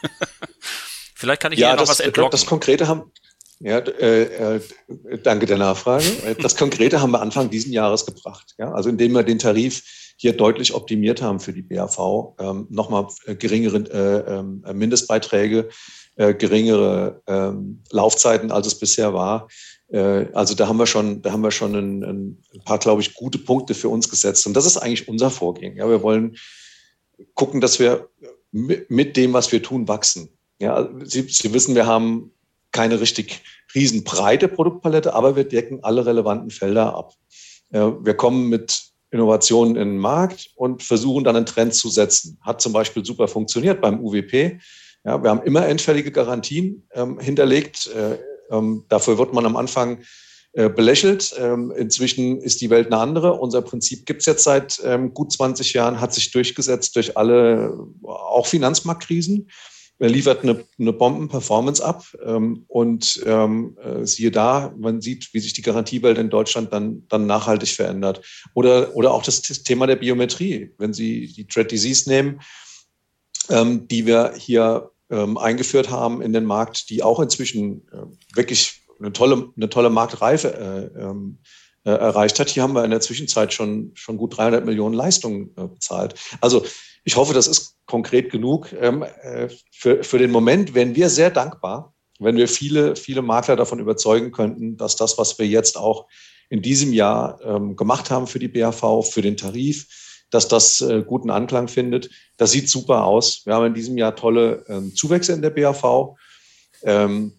[1.14, 2.30] Vielleicht kann ich ja, noch das, was entlocken.
[2.30, 3.10] Das Konkrete haben,
[3.60, 4.60] ja, äh, äh,
[5.22, 6.04] danke der Nachfrage.
[6.40, 8.54] Das Konkrete haben wir Anfang diesen Jahres gebracht.
[8.56, 9.82] Ja, also indem wir den Tarif
[10.16, 13.78] hier deutlich optimiert haben für die BAV, ähm, nochmal äh, geringere
[14.64, 15.68] äh, äh, Mindestbeiträge,
[16.16, 19.48] äh, geringere äh, Laufzeiten, als es bisher war.
[19.88, 23.14] Äh, also da haben wir schon, da haben wir schon ein, ein paar, glaube ich,
[23.14, 24.46] gute Punkte für uns gesetzt.
[24.46, 25.76] Und das ist eigentlich unser Vorgehen.
[25.76, 26.36] Ja, wir wollen
[27.34, 28.08] gucken, dass wir
[28.50, 30.30] mit dem, was wir tun, wachsen.
[30.58, 32.32] Ja, Sie, Sie wissen, wir haben
[32.72, 33.42] keine richtig
[33.74, 37.14] riesenbreite Produktpalette, aber wir decken alle relevanten Felder ab.
[37.70, 42.38] Wir kommen mit Innovationen in den Markt und versuchen dann einen Trend zu setzen.
[42.42, 44.58] Hat zum Beispiel super funktioniert beim UWP.
[45.04, 47.88] Ja, wir haben immer endfällige Garantien ähm, hinterlegt.
[47.88, 48.18] Äh,
[48.50, 50.02] ähm, dafür wird man am Anfang
[50.58, 51.36] äh, belächelt.
[51.38, 53.34] Ähm, inzwischen ist die Welt eine andere.
[53.34, 57.78] Unser Prinzip gibt es jetzt seit ähm, gut 20 Jahren, hat sich durchgesetzt durch alle,
[58.02, 59.50] auch Finanzmarktkrisen.
[60.00, 65.38] Er liefert eine, eine Bomben-Performance ab ähm, und ähm, äh, siehe da, man sieht, wie
[65.38, 68.20] sich die Garantiewelt in Deutschland dann, dann nachhaltig verändert.
[68.54, 70.72] Oder, oder auch das Thema der Biometrie.
[70.76, 72.40] Wenn Sie die Dread Disease nehmen,
[73.48, 78.02] ähm, die wir hier ähm, eingeführt haben in den Markt, die auch inzwischen äh,
[78.34, 80.54] wirklich eine tolle, eine tolle Marktreife
[80.96, 81.38] äh, ähm,
[81.84, 82.50] äh, erreicht hat.
[82.50, 86.14] Hier haben wir in der Zwischenzeit schon, schon gut 300 Millionen Leistungen äh, bezahlt.
[86.40, 86.64] Also
[87.04, 88.72] ich hoffe, das ist konkret genug.
[88.72, 93.56] Ähm, äh, für, für den Moment wären wir sehr dankbar, wenn wir viele, viele Makler
[93.56, 96.06] davon überzeugen könnten, dass das, was wir jetzt auch
[96.50, 99.86] in diesem Jahr ähm, gemacht haben für die BAV, für den Tarif,
[100.30, 102.10] dass das äh, guten Anklang findet.
[102.36, 103.42] Das sieht super aus.
[103.44, 106.16] Wir haben in diesem Jahr tolle ähm, Zuwächse in der BAV.
[106.82, 107.37] Ähm,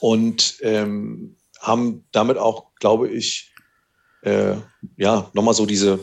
[0.00, 3.52] und ähm, haben damit auch, glaube ich,
[4.22, 4.54] äh,
[4.96, 5.98] ja, nochmal so diese,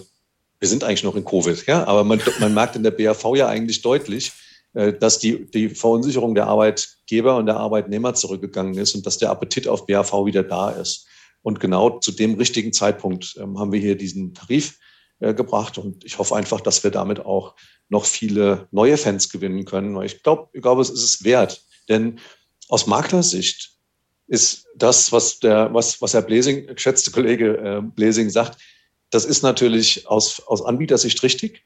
[0.60, 3.48] wir sind eigentlich noch in Covid, ja, aber man, man merkt in der BAV ja
[3.48, 4.32] eigentlich deutlich,
[4.74, 9.32] äh, dass die, die Verunsicherung der Arbeitgeber und der Arbeitnehmer zurückgegangen ist und dass der
[9.32, 11.08] Appetit auf BAV wieder da ist.
[11.42, 14.80] Und genau zu dem richtigen Zeitpunkt ähm, haben wir hier diesen Tarif
[15.20, 15.78] äh, gebracht.
[15.78, 17.56] Und ich hoffe einfach, dass wir damit auch
[17.88, 20.02] noch viele neue Fans gewinnen können.
[20.02, 21.64] Ich glaube, ich glaube, es ist es wert.
[21.88, 22.20] Denn
[22.68, 23.75] aus Maklersicht
[24.28, 28.58] ist das, was der, was, was Herr Blesing, geschätzte Kollege äh, Blesing sagt,
[29.12, 31.64] das ist natürlich aus, aus Anbietersicht richtig.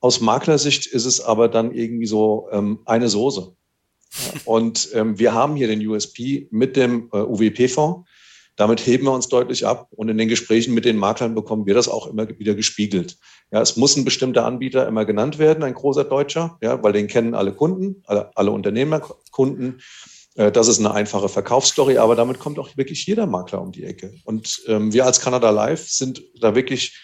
[0.00, 3.54] Aus Maklersicht ist es aber dann irgendwie so ähm, eine Soße.
[4.44, 8.08] Und ähm, wir haben hier den USP mit dem äh, UWP-Fonds.
[8.56, 11.72] Damit heben wir uns deutlich ab und in den Gesprächen mit den Maklern bekommen wir
[11.72, 13.16] das auch immer wieder gespiegelt.
[13.50, 17.06] Ja, es muss ein bestimmter Anbieter immer genannt werden, ein großer Deutscher, ja, weil den
[17.06, 19.80] kennen alle Kunden, alle, alle Unternehmerkunden.
[20.34, 23.84] Äh, das ist eine einfache Verkaufsstory, aber damit kommt auch wirklich jeder Makler um die
[23.84, 24.14] Ecke.
[24.24, 26.98] Und ähm, wir als Canada Live sind da wirklich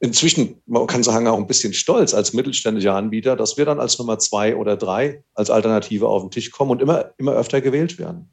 [0.00, 3.98] inzwischen, man kann sagen, auch ein bisschen stolz als mittelständischer Anbieter, dass wir dann als
[3.98, 7.98] Nummer zwei oder drei als Alternative auf den Tisch kommen und immer, immer öfter gewählt
[7.98, 8.32] werden.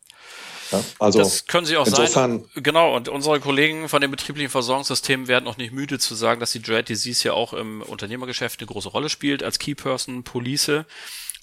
[0.72, 2.64] Ja, also das können sie auch insofern, sein.
[2.64, 6.52] Genau, und unsere Kollegen von den betrieblichen Versorgungssystemen werden auch nicht müde zu sagen, dass
[6.52, 10.84] die Dread Disease ja auch im Unternehmergeschäft eine große Rolle spielt, als Keyperson, Police.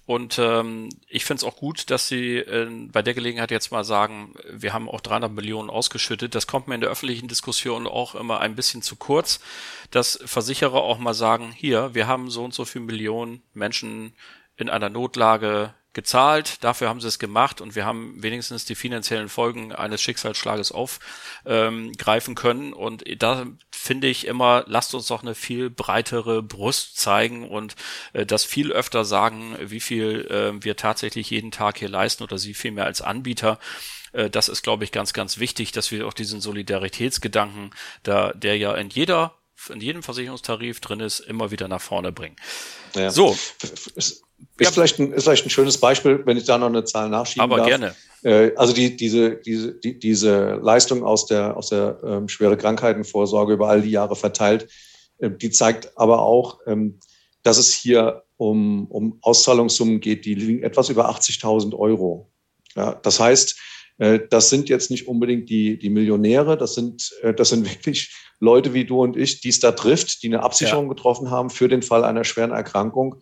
[0.06, 3.84] Und ähm, ich finde es auch gut, dass sie äh, bei der Gelegenheit jetzt mal
[3.84, 6.34] sagen, wir haben auch 300 Millionen ausgeschüttet.
[6.34, 9.40] Das kommt mir in der öffentlichen Diskussion auch immer ein bisschen zu kurz,
[9.90, 14.12] dass Versicherer auch mal sagen, hier, wir haben so und so viele Millionen Menschen
[14.56, 19.28] in einer Notlage gezahlt, dafür haben sie es gemacht und wir haben wenigstens die finanziellen
[19.28, 22.72] Folgen eines Schicksalsschlages aufgreifen ähm, können.
[22.72, 27.76] Und da finde ich immer, lasst uns doch eine viel breitere Brust zeigen und
[28.12, 32.38] äh, das viel öfter sagen, wie viel äh, wir tatsächlich jeden Tag hier leisten oder
[32.38, 33.58] sie vielmehr als Anbieter
[34.12, 37.70] äh, das ist, glaube ich, ganz, ganz wichtig, dass wir auch diesen Solidaritätsgedanken,
[38.02, 39.34] da, der ja in jeder,
[39.72, 42.36] in jedem Versicherungstarif drin ist, immer wieder nach vorne bringen.
[42.94, 43.10] Ja.
[43.10, 43.36] So.
[43.94, 44.22] Ist,
[44.60, 44.70] ja.
[44.70, 47.58] vielleicht ein, ist vielleicht ein schönes Beispiel, wenn ich da noch eine Zahl nachschieben Aber
[47.58, 47.66] darf.
[47.66, 47.94] gerne.
[48.22, 53.54] Äh, also die, diese, diese, die, diese Leistung aus der, aus der ähm, schwere Krankheitenvorsorge
[53.54, 54.68] über all die Jahre verteilt,
[55.18, 56.98] äh, die zeigt aber auch, ähm,
[57.42, 62.30] dass es hier um, um Auszahlungssummen geht, die liegen etwas über 80.000 Euro.
[62.74, 63.56] Ja, das heißt,
[63.98, 68.12] äh, das sind jetzt nicht unbedingt die, die Millionäre, das sind, äh, das sind wirklich
[68.40, 70.94] Leute wie du und ich, die es da trifft, die eine Absicherung ja.
[70.94, 73.16] getroffen haben für den Fall einer schweren Erkrankung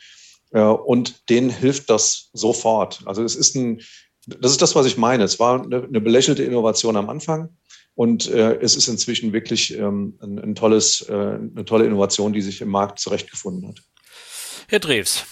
[0.53, 3.03] äh, und denen hilft das sofort.
[3.07, 3.81] Also es ist ein,
[4.27, 5.25] das ist das, was ich meine.
[5.25, 7.57] Es war eine, eine belächelte Innovation am Anfang.
[7.94, 12.40] Und äh, es ist inzwischen wirklich ähm, ein, ein tolles, äh, eine tolle Innovation, die
[12.40, 13.81] sich im Markt zurechtgefunden hat.
[14.68, 15.25] Herr Drews,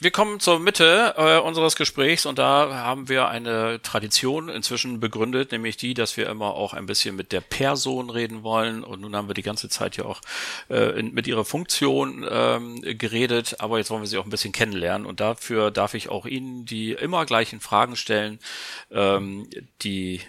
[0.00, 5.50] wir kommen zur Mitte äh, unseres Gesprächs und da haben wir eine Tradition inzwischen begründet,
[5.50, 8.84] nämlich die, dass wir immer auch ein bisschen mit der Person reden wollen.
[8.84, 10.20] Und nun haben wir die ganze Zeit ja auch
[10.70, 14.52] äh, in, mit ihrer Funktion ähm, geredet, aber jetzt wollen wir sie auch ein bisschen
[14.52, 15.06] kennenlernen.
[15.06, 18.38] Und dafür darf ich auch Ihnen die immer gleichen Fragen stellen,
[18.90, 19.48] ähm,
[19.82, 20.20] die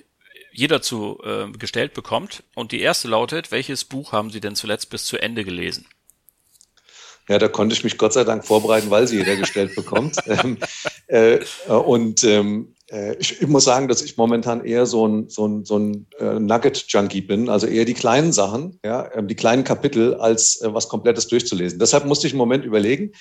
[0.51, 2.43] jeder zu äh, gestellt bekommt.
[2.55, 5.85] Und die erste lautet, welches Buch haben Sie denn zuletzt bis zu Ende gelesen?
[7.29, 10.17] Ja, da konnte ich mich Gott sei Dank vorbereiten, weil sie jeder gestellt bekommt.
[10.27, 10.57] ähm,
[11.07, 15.47] äh, und ähm, äh, ich, ich, muss sagen, dass ich momentan eher so ein, so
[15.47, 19.63] ein, so ein äh, Nugget-Junkie bin, also eher die kleinen Sachen, ja, ähm, die kleinen
[19.63, 21.77] Kapitel, als äh, was Komplettes durchzulesen.
[21.77, 23.11] Deshalb musste ich im Moment überlegen.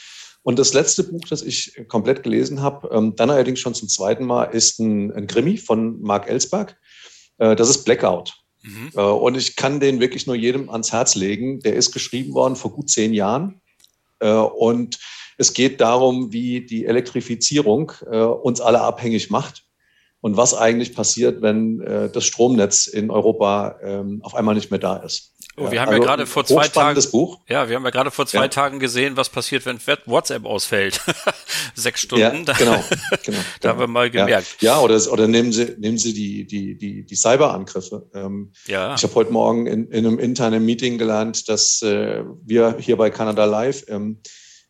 [0.42, 4.24] Und das letzte Buch, das ich komplett gelesen habe, ähm, dann allerdings schon zum zweiten
[4.24, 6.78] Mal, ist ein, ein Krimi von Mark Ellsberg.
[7.36, 8.34] Äh, das ist Blackout.
[8.62, 8.90] Mhm.
[8.94, 11.60] Äh, und ich kann den wirklich nur jedem ans Herz legen.
[11.60, 13.60] Der ist geschrieben worden vor gut zehn Jahren.
[14.20, 14.98] Äh, und
[15.36, 19.64] es geht darum, wie die Elektrifizierung äh, uns alle abhängig macht
[20.20, 24.80] und was eigentlich passiert, wenn äh, das Stromnetz in Europa ähm, auf einmal nicht mehr
[24.80, 25.34] da ist.
[25.58, 27.40] Oh, wir haben also ja gerade vor zwei Tagen Buch.
[27.48, 28.48] Ja, wir haben ja gerade vor zwei ja.
[28.48, 31.00] Tagen gesehen, was passiert, wenn WhatsApp ausfällt.
[31.74, 32.44] Sechs Stunden.
[32.46, 32.84] Ja, genau,
[33.24, 33.38] genau.
[33.60, 34.56] da haben wir mal gemerkt.
[34.60, 38.08] Ja, ja oder, oder nehmen Sie, nehmen Sie die, die, die, die Cyberangriffe.
[38.14, 38.94] Ähm, ja.
[38.94, 43.10] Ich habe heute Morgen in, in einem internen Meeting gelernt, dass äh, wir hier bei
[43.10, 44.20] Canada Live ähm,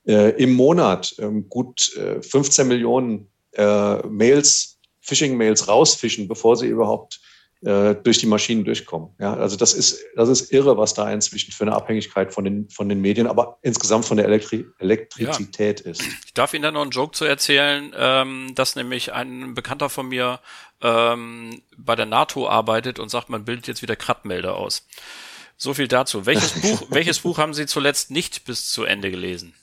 [0.07, 7.21] äh, im Monat ähm, gut äh, 15 Millionen äh, Mails, Phishing-Mails rausfischen, bevor sie überhaupt
[7.65, 9.11] äh, durch die Maschinen durchkommen.
[9.19, 12.69] Ja, also das ist, das ist irre, was da inzwischen für eine Abhängigkeit von den,
[12.71, 15.91] von den Medien, aber insgesamt von der Elektri Elektrizität ja.
[15.91, 16.03] ist.
[16.25, 20.09] Ich darf Ihnen da noch einen Joke zu erzählen, ähm, dass nämlich ein Bekannter von
[20.09, 20.41] mir
[20.83, 24.87] ähm, bei der NATO arbeitet und sagt, man bildet jetzt wieder Krattmelder aus.
[25.57, 26.27] So viel dazu.
[26.27, 29.55] Welches Buch, welches Buch haben Sie zuletzt nicht bis zu Ende gelesen?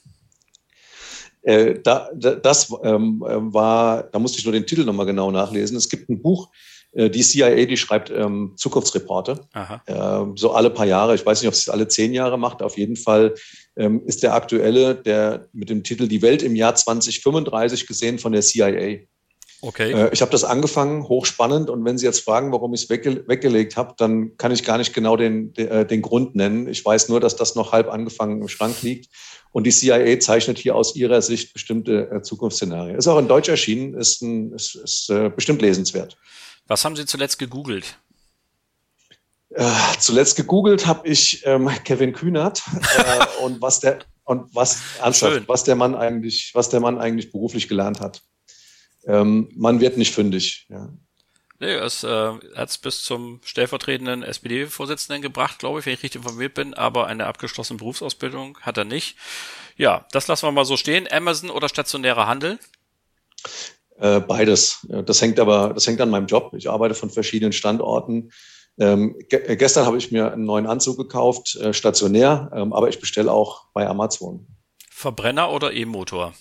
[1.40, 5.76] Äh, da, da, das ähm, war, da musste ich nur den Titel nochmal genau nachlesen.
[5.76, 6.50] Es gibt ein Buch,
[6.96, 9.40] die CIA, die schreibt ähm, Zukunftsreporte.
[9.86, 11.14] Äh, so alle paar Jahre.
[11.14, 12.62] Ich weiß nicht, ob sie es alle zehn Jahre macht.
[12.62, 13.34] Auf jeden Fall
[13.76, 18.32] ähm, ist der aktuelle, der mit dem Titel Die Welt im Jahr 2035 gesehen von
[18.32, 19.00] der CIA.
[19.62, 19.92] Okay.
[19.92, 21.70] Äh, ich habe das angefangen, hochspannend.
[21.70, 24.78] Und wenn Sie jetzt fragen, warum ich es wegge weggelegt habe, dann kann ich gar
[24.78, 26.68] nicht genau den, den, äh, den Grund nennen.
[26.68, 29.08] Ich weiß nur, dass das noch halb angefangen im Schrank liegt.
[29.52, 32.96] Und die CIA zeichnet hier aus ihrer Sicht bestimmte äh, Zukunftsszenarien.
[32.96, 36.16] Ist auch in Deutsch erschienen, ist, ein, ist, ist äh, bestimmt lesenswert.
[36.66, 37.98] Was haben Sie zuletzt gegoogelt?
[39.50, 42.62] Äh, zuletzt gegoogelt habe ich ähm, Kevin Kühnert
[42.98, 47.30] äh, und was der und was ernsthaft, was der Mann eigentlich, was der Mann eigentlich
[47.30, 48.22] beruflich gelernt hat.
[49.06, 50.66] Ähm, man wird nicht fündig.
[50.68, 50.88] Ja.
[51.58, 56.22] Nee, er äh, hat es bis zum stellvertretenden SPD-Vorsitzenden gebracht, glaube ich, wenn ich richtig
[56.22, 59.16] informiert bin, aber eine abgeschlossene Berufsausbildung hat er nicht.
[59.76, 61.08] Ja, das lassen wir mal so stehen.
[61.10, 62.58] Amazon oder stationärer Handel?
[63.98, 64.86] Äh, beides.
[65.06, 66.52] Das hängt aber, das hängt an meinem Job.
[66.56, 68.30] Ich arbeite von verschiedenen Standorten.
[68.78, 72.88] Ähm, ge äh, gestern habe ich mir einen neuen Anzug gekauft, äh, stationär, ähm, aber
[72.88, 74.46] ich bestelle auch bei Amazon.
[74.90, 76.34] Verbrenner oder E-Motor?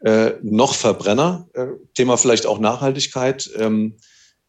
[0.00, 1.48] Äh, noch Verbrenner.
[1.54, 3.50] Äh, Thema vielleicht auch Nachhaltigkeit.
[3.56, 3.96] Ähm,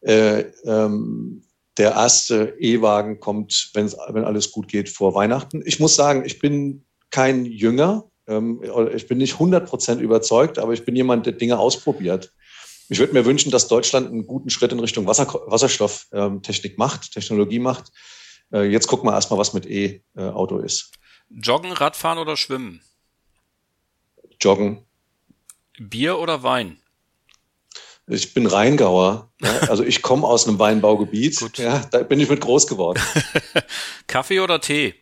[0.00, 1.42] äh, ähm,
[1.76, 5.62] der erste E-Wagen kommt, wenn alles gut geht, vor Weihnachten.
[5.64, 8.09] Ich muss sagen, ich bin kein Jünger.
[8.30, 8.62] Ähm,
[8.94, 12.32] ich bin nicht 100 Prozent überzeugt, aber ich bin jemand, der Dinge ausprobiert.
[12.88, 17.58] Ich würde mir wünschen, dass Deutschland einen guten Schritt in Richtung Wasser, Wasserstofftechnik macht, Technologie
[17.58, 17.92] macht.
[18.52, 20.92] Äh, jetzt gucken wir erstmal, was mit E-Auto ist.
[21.28, 22.80] Joggen, Radfahren oder Schwimmen?
[24.40, 24.84] Joggen.
[25.78, 26.80] Bier oder Wein?
[28.06, 29.28] Ich bin Rheingauer.
[29.68, 31.38] Also ich komme aus einem Weinbaugebiet.
[31.38, 31.56] Gut.
[31.58, 33.00] Ja, da bin ich mit groß geworden.
[34.06, 34.94] Kaffee oder Tee?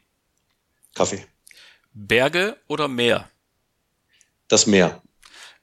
[0.95, 1.25] Kaffee.
[1.93, 3.29] Berge oder Meer?
[4.49, 5.03] Das Meer.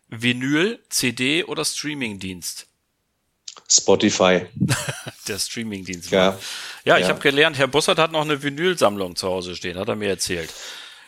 [0.08, 2.68] Vinyl, CD oder Streamingdienst?
[3.68, 4.46] Spotify.
[5.28, 6.12] Der Streamingdienst.
[6.12, 6.38] Ja,
[6.84, 7.10] ja ich ja.
[7.10, 10.54] habe gelernt, Herr Bussert hat noch eine Vinylsammlung zu Hause stehen, hat er mir erzählt.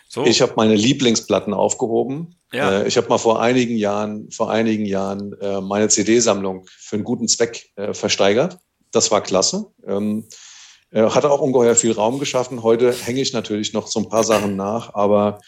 [0.10, 0.25] So.
[0.25, 2.36] Ich habe meine Lieblingsplatten aufgehoben.
[2.51, 2.82] Ja.
[2.82, 7.03] Äh, ich habe mal vor einigen Jahren, vor einigen Jahren äh, meine CD-Sammlung für einen
[7.03, 8.58] guten Zweck äh, versteigert.
[8.91, 9.65] Das war klasse.
[10.91, 12.63] Ähm, hatte auch ungeheuer viel Raum geschaffen.
[12.63, 15.39] Heute hänge ich natürlich noch so ein paar Sachen nach, aber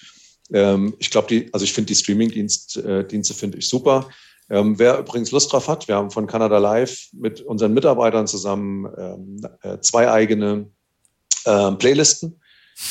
[0.52, 4.10] ähm, ich glaube, die, also ich finde die Streaming-Dienste Dienste finde ich super.
[4.50, 8.88] Ähm, wer übrigens Lust drauf hat, wir haben von Canada Live mit unseren Mitarbeitern zusammen
[8.98, 10.68] ähm, zwei eigene
[11.46, 12.40] äh, Playlisten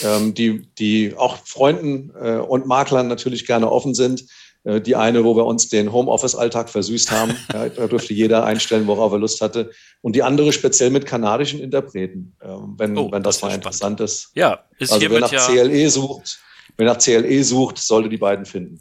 [0.02, 4.24] ähm, die, die auch Freunden äh, und Maklern natürlich gerne offen sind.
[4.68, 7.34] Äh, die eine, wo wir uns den Homeoffice-Alltag versüßt haben.
[7.52, 9.70] ja, da durfte jeder einstellen, worauf er Lust hatte.
[10.02, 14.00] Und die andere speziell mit kanadischen Interpreten, äh, wenn, oh, wenn das, das mal interessant
[14.00, 14.30] ist.
[14.34, 16.40] Ja, ist also wer nach ja CLE sucht,
[16.76, 18.80] wer nach CLE sucht, sollte die beiden finden.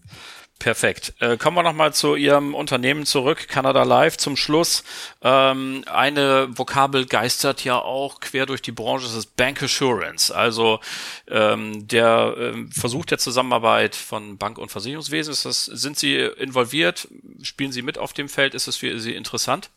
[0.60, 1.14] Perfekt.
[1.20, 4.84] Äh, kommen wir nochmal zu Ihrem Unternehmen zurück, Canada Live zum Schluss.
[5.22, 10.34] Ähm, eine Vokabel geistert ja auch quer durch die Branche, das ist Bank Assurance.
[10.36, 10.80] Also
[11.28, 15.32] ähm, der ähm, Versuch der Zusammenarbeit von Bank- und Versicherungswesen.
[15.32, 17.08] Ist das, sind Sie involviert?
[17.44, 18.56] Spielen Sie mit auf dem Feld?
[18.56, 19.70] Ist es für Sie interessant?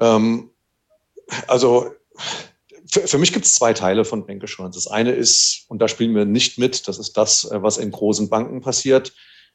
[0.00, 0.50] Ähm,
[1.46, 1.94] also
[2.94, 4.78] für, für mich gibt es zwei Teile von Bank Assurance.
[4.78, 7.90] Das eine ist, und da spielen wir nicht mit, das ist das, äh, was in
[7.90, 9.12] großen Banken passiert.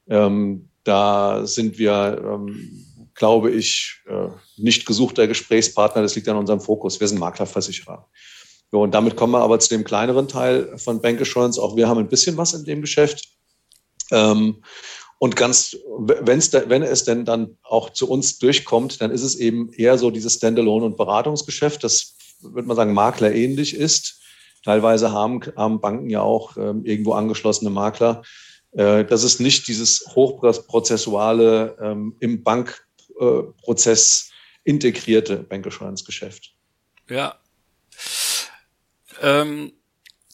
[0.10, 6.02] Ähm, da sind wir, ähm, glaube ich, äh, nicht gesuchter Gesprächspartner.
[6.02, 7.00] Das liegt an unserem Fokus.
[7.00, 8.10] Wir sind Maklerversicherer.
[8.72, 11.62] So, und damit kommen wir aber zu dem kleineren Teil von Bank Assurance.
[11.62, 13.30] Auch wir haben ein bisschen was in dem Geschäft.
[14.12, 14.64] Ähm,
[15.18, 19.72] und ganz, wenn's wenn es denn dann auch zu uns durchkommt, dann ist es eben
[19.74, 21.84] eher so dieses Standalone- und Beratungsgeschäft.
[21.84, 24.22] Das würde man sagen, Makler ähnlich ist.
[24.64, 28.24] Teilweise haben, haben Banken ja auch ähm, irgendwo angeschlossene Makler.
[28.72, 36.54] Äh, das ist nicht dieses hochprozessuale, ähm, im Bankprozess äh, integrierte Bankassurance-Geschäft.
[37.10, 37.40] Ja.
[39.22, 39.74] Ähm,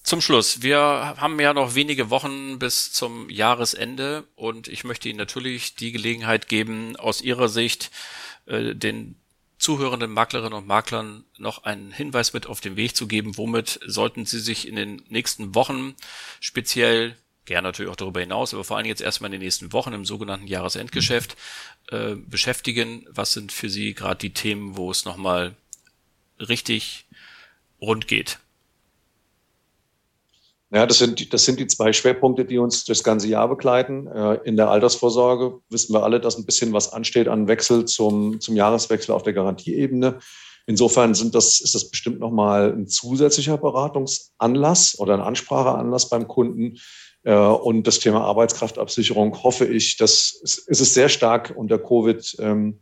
[0.04, 0.62] zum Schluss.
[0.62, 5.92] Wir haben ja noch wenige Wochen bis zum Jahresende und ich möchte Ihnen natürlich die
[5.92, 7.90] Gelegenheit geben, aus Ihrer Sicht
[8.46, 9.16] äh, den
[9.58, 14.26] zuhörenden Maklerinnen und Maklern noch einen Hinweis mit auf den Weg zu geben, womit sollten
[14.26, 15.96] sie sich in den nächsten Wochen
[16.40, 17.16] speziell,
[17.46, 20.06] gerne natürlich auch darüber hinaus, aber vor allem jetzt erstmal in den nächsten Wochen im
[20.06, 21.38] sogenannten Jahresendgeschäft
[21.90, 23.06] äh, beschäftigen.
[23.10, 25.56] Was sind für Sie gerade die Themen, wo es nochmal
[26.40, 27.06] richtig
[27.80, 28.40] rund geht?
[30.76, 34.08] Ja, das sind, das sind die zwei Schwerpunkte, die uns das ganze Jahr begleiten.
[34.08, 38.42] Äh, in der Altersvorsorge wissen wir alle, dass ein bisschen was ansteht an Wechsel zum,
[38.42, 40.20] zum Jahreswechsel auf der Garantieebene.
[40.68, 46.78] Insofern sind das, ist das bestimmt nochmal ein zusätzlicher Beratungsanlass oder ein Anspracheanlass beim Kunden.
[47.24, 52.36] Äh, und das Thema Arbeitskraftabsicherung hoffe ich, das ist, ist es sehr stark unter Covid
[52.40, 52.82] ähm,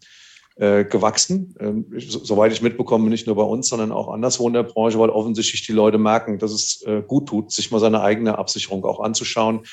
[0.55, 1.55] äh, gewachsen.
[1.59, 4.99] Ähm, so, soweit ich mitbekomme, nicht nur bei uns, sondern auch anderswo in der Branche,
[4.99, 8.85] weil offensichtlich die Leute merken, dass es äh, gut tut, sich mal seine eigene Absicherung
[8.85, 9.65] auch anzuschauen.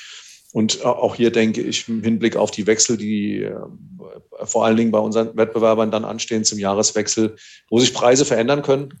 [0.53, 3.55] Und auch hier denke ich im Hinblick auf die Wechsel, die äh,
[4.43, 7.35] vor allen Dingen bei unseren Wettbewerbern dann anstehen zum Jahreswechsel,
[7.69, 8.93] wo sich Preise verändern können.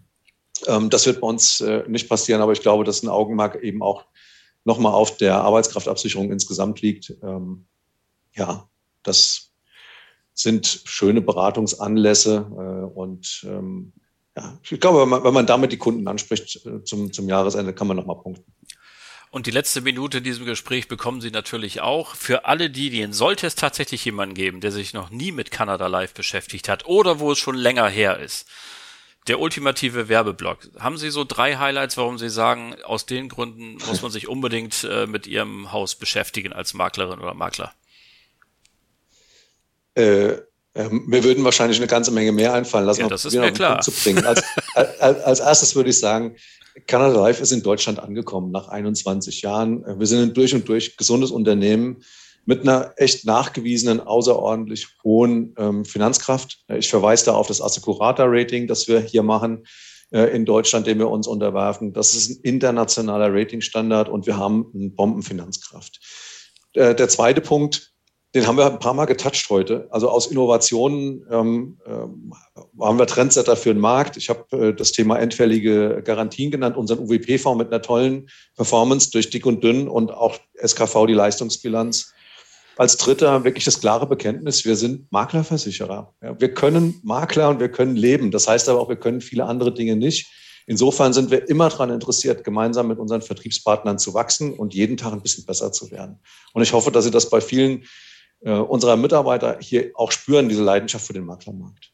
[0.67, 3.81] Ähm, das wird bei uns äh, nicht passieren, aber ich glaube, dass ein Augenmerk eben
[3.81, 4.05] auch
[4.63, 7.15] nochmal auf der Arbeitskraftabsicherung insgesamt liegt.
[7.23, 7.65] Ähm,
[8.33, 8.69] ja,
[9.03, 9.50] das
[10.33, 13.93] sind schöne Beratungsanlässe äh, und ähm,
[14.37, 17.73] ja, ich glaube, wenn man, wenn man damit die Kunden anspricht äh, zum, zum Jahresende,
[17.73, 18.51] kann man nochmal punkten.
[19.29, 22.15] Und die letzte Minute in diesem Gespräch bekommen Sie natürlich auch.
[22.15, 26.13] Für alle diejenigen, sollte es tatsächlich jemanden geben, der sich noch nie mit Canada Live
[26.13, 28.45] beschäftigt hat oder wo es schon länger her ist,
[29.27, 30.69] der ultimative Werbeblock.
[30.79, 34.83] Haben Sie so drei Highlights, warum Sie sagen, aus den Gründen muss man sich unbedingt
[34.83, 37.71] äh, mit Ihrem Haus beschäftigen als Maklerin oder Makler?
[39.95, 40.37] Äh,
[40.73, 43.81] äh, mir würden wahrscheinlich eine ganze Menge mehr einfallen lassen, ja, das ist mir klar.
[43.81, 44.25] Zu bringen.
[44.25, 44.43] Als,
[44.75, 46.35] als, als erstes würde ich sagen,
[46.87, 49.83] Canada Life ist in Deutschland angekommen nach 21 Jahren.
[49.99, 52.01] Wir sind ein durch und durch gesundes Unternehmen
[52.45, 56.63] mit einer echt nachgewiesenen, außerordentlich hohen ähm, Finanzkraft.
[56.69, 59.65] Ich verweise da auf das Assecurata-Rating, das wir hier machen
[60.11, 61.93] äh, in Deutschland, dem wir uns unterwerfen.
[61.93, 65.99] Das ist ein internationaler Ratingstandard und wir haben eine Bombenfinanzkraft.
[66.73, 67.90] Äh, der zweite Punkt,
[68.33, 69.87] den haben wir ein paar Mal getoucht heute.
[69.91, 72.33] Also aus Innovationen ähm, ähm,
[72.79, 74.15] haben wir Trendsetter für den Markt.
[74.15, 79.29] Ich habe äh, das Thema endfällige Garantien genannt, unseren UWP-Fonds mit einer tollen Performance durch
[79.29, 82.13] dick und dünn und auch SKV die Leistungsbilanz.
[82.77, 86.13] Als dritter wirklich das klare Bekenntnis, wir sind Maklerversicherer.
[86.23, 88.31] Ja, wir können Makler und wir können leben.
[88.31, 90.31] Das heißt aber auch, wir können viele andere Dinge nicht.
[90.67, 95.11] Insofern sind wir immer daran interessiert, gemeinsam mit unseren Vertriebspartnern zu wachsen und jeden Tag
[95.11, 96.19] ein bisschen besser zu werden.
[96.53, 97.83] Und ich hoffe, dass Sie das bei vielen
[98.41, 101.91] äh, unserer Mitarbeiter hier auch spüren, diese Leidenschaft für den Maklermarkt.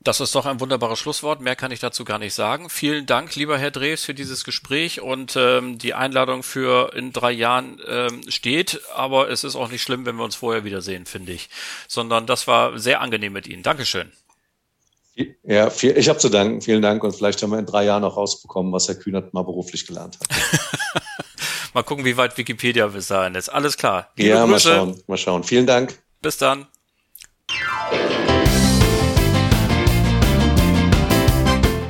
[0.00, 1.40] Das ist doch ein wunderbares Schlusswort.
[1.40, 2.70] Mehr kann ich dazu gar nicht sagen.
[2.70, 7.32] Vielen Dank, lieber Herr Drews, für dieses Gespräch und ähm, die Einladung für in drei
[7.32, 8.80] Jahren ähm, steht.
[8.94, 11.50] Aber es ist auch nicht schlimm, wenn wir uns vorher wiedersehen, finde ich.
[11.88, 13.62] Sondern das war sehr angenehm mit Ihnen.
[13.62, 14.10] Dankeschön.
[15.42, 16.62] Ja, viel, ich habe zu danken.
[16.62, 19.42] Vielen Dank und vielleicht haben wir in drei Jahren noch rausbekommen, was Herr Kühnert mal
[19.42, 20.28] beruflich gelernt hat.
[21.78, 23.50] Mal gucken, wie weit Wikipedia bis dahin ist.
[23.50, 24.10] Alles klar.
[24.16, 24.68] Liebe ja, Grüße.
[24.68, 25.02] mal schauen.
[25.06, 25.44] Mal schauen.
[25.44, 25.96] Vielen Dank.
[26.20, 26.66] Bis dann.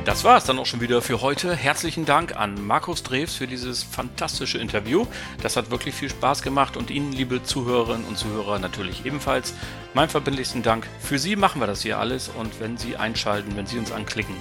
[0.05, 1.55] Das war es dann auch schon wieder für heute.
[1.55, 5.07] Herzlichen Dank an Markus Drews für dieses fantastische Interview.
[5.41, 9.55] Das hat wirklich viel Spaß gemacht und Ihnen, liebe Zuhörerinnen und Zuhörer, natürlich ebenfalls.
[9.95, 10.85] Mein verbindlichsten Dank.
[10.99, 14.35] Für Sie machen wir das hier alles und wenn Sie einschalten, wenn Sie uns anklicken,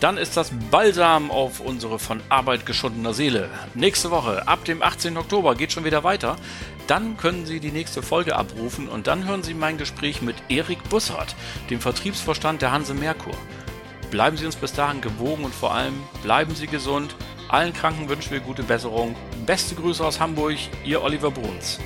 [0.00, 3.50] dann ist das Balsam auf unsere von Arbeit geschundene Seele.
[3.74, 5.16] Nächste Woche, ab dem 18.
[5.16, 6.36] Oktober, geht schon wieder weiter.
[6.86, 10.82] Dann können Sie die nächste Folge abrufen und dann hören Sie mein Gespräch mit Erik
[10.88, 11.34] Bussard,
[11.68, 13.34] dem Vertriebsvorstand der Hanse Merkur.
[14.10, 17.14] Bleiben Sie uns bis dahin gewogen und vor allem bleiben Sie gesund.
[17.48, 19.16] Allen Kranken wünschen wir gute Besserung.
[19.44, 21.78] Beste Grüße aus Hamburg, Ihr Oliver Bruns.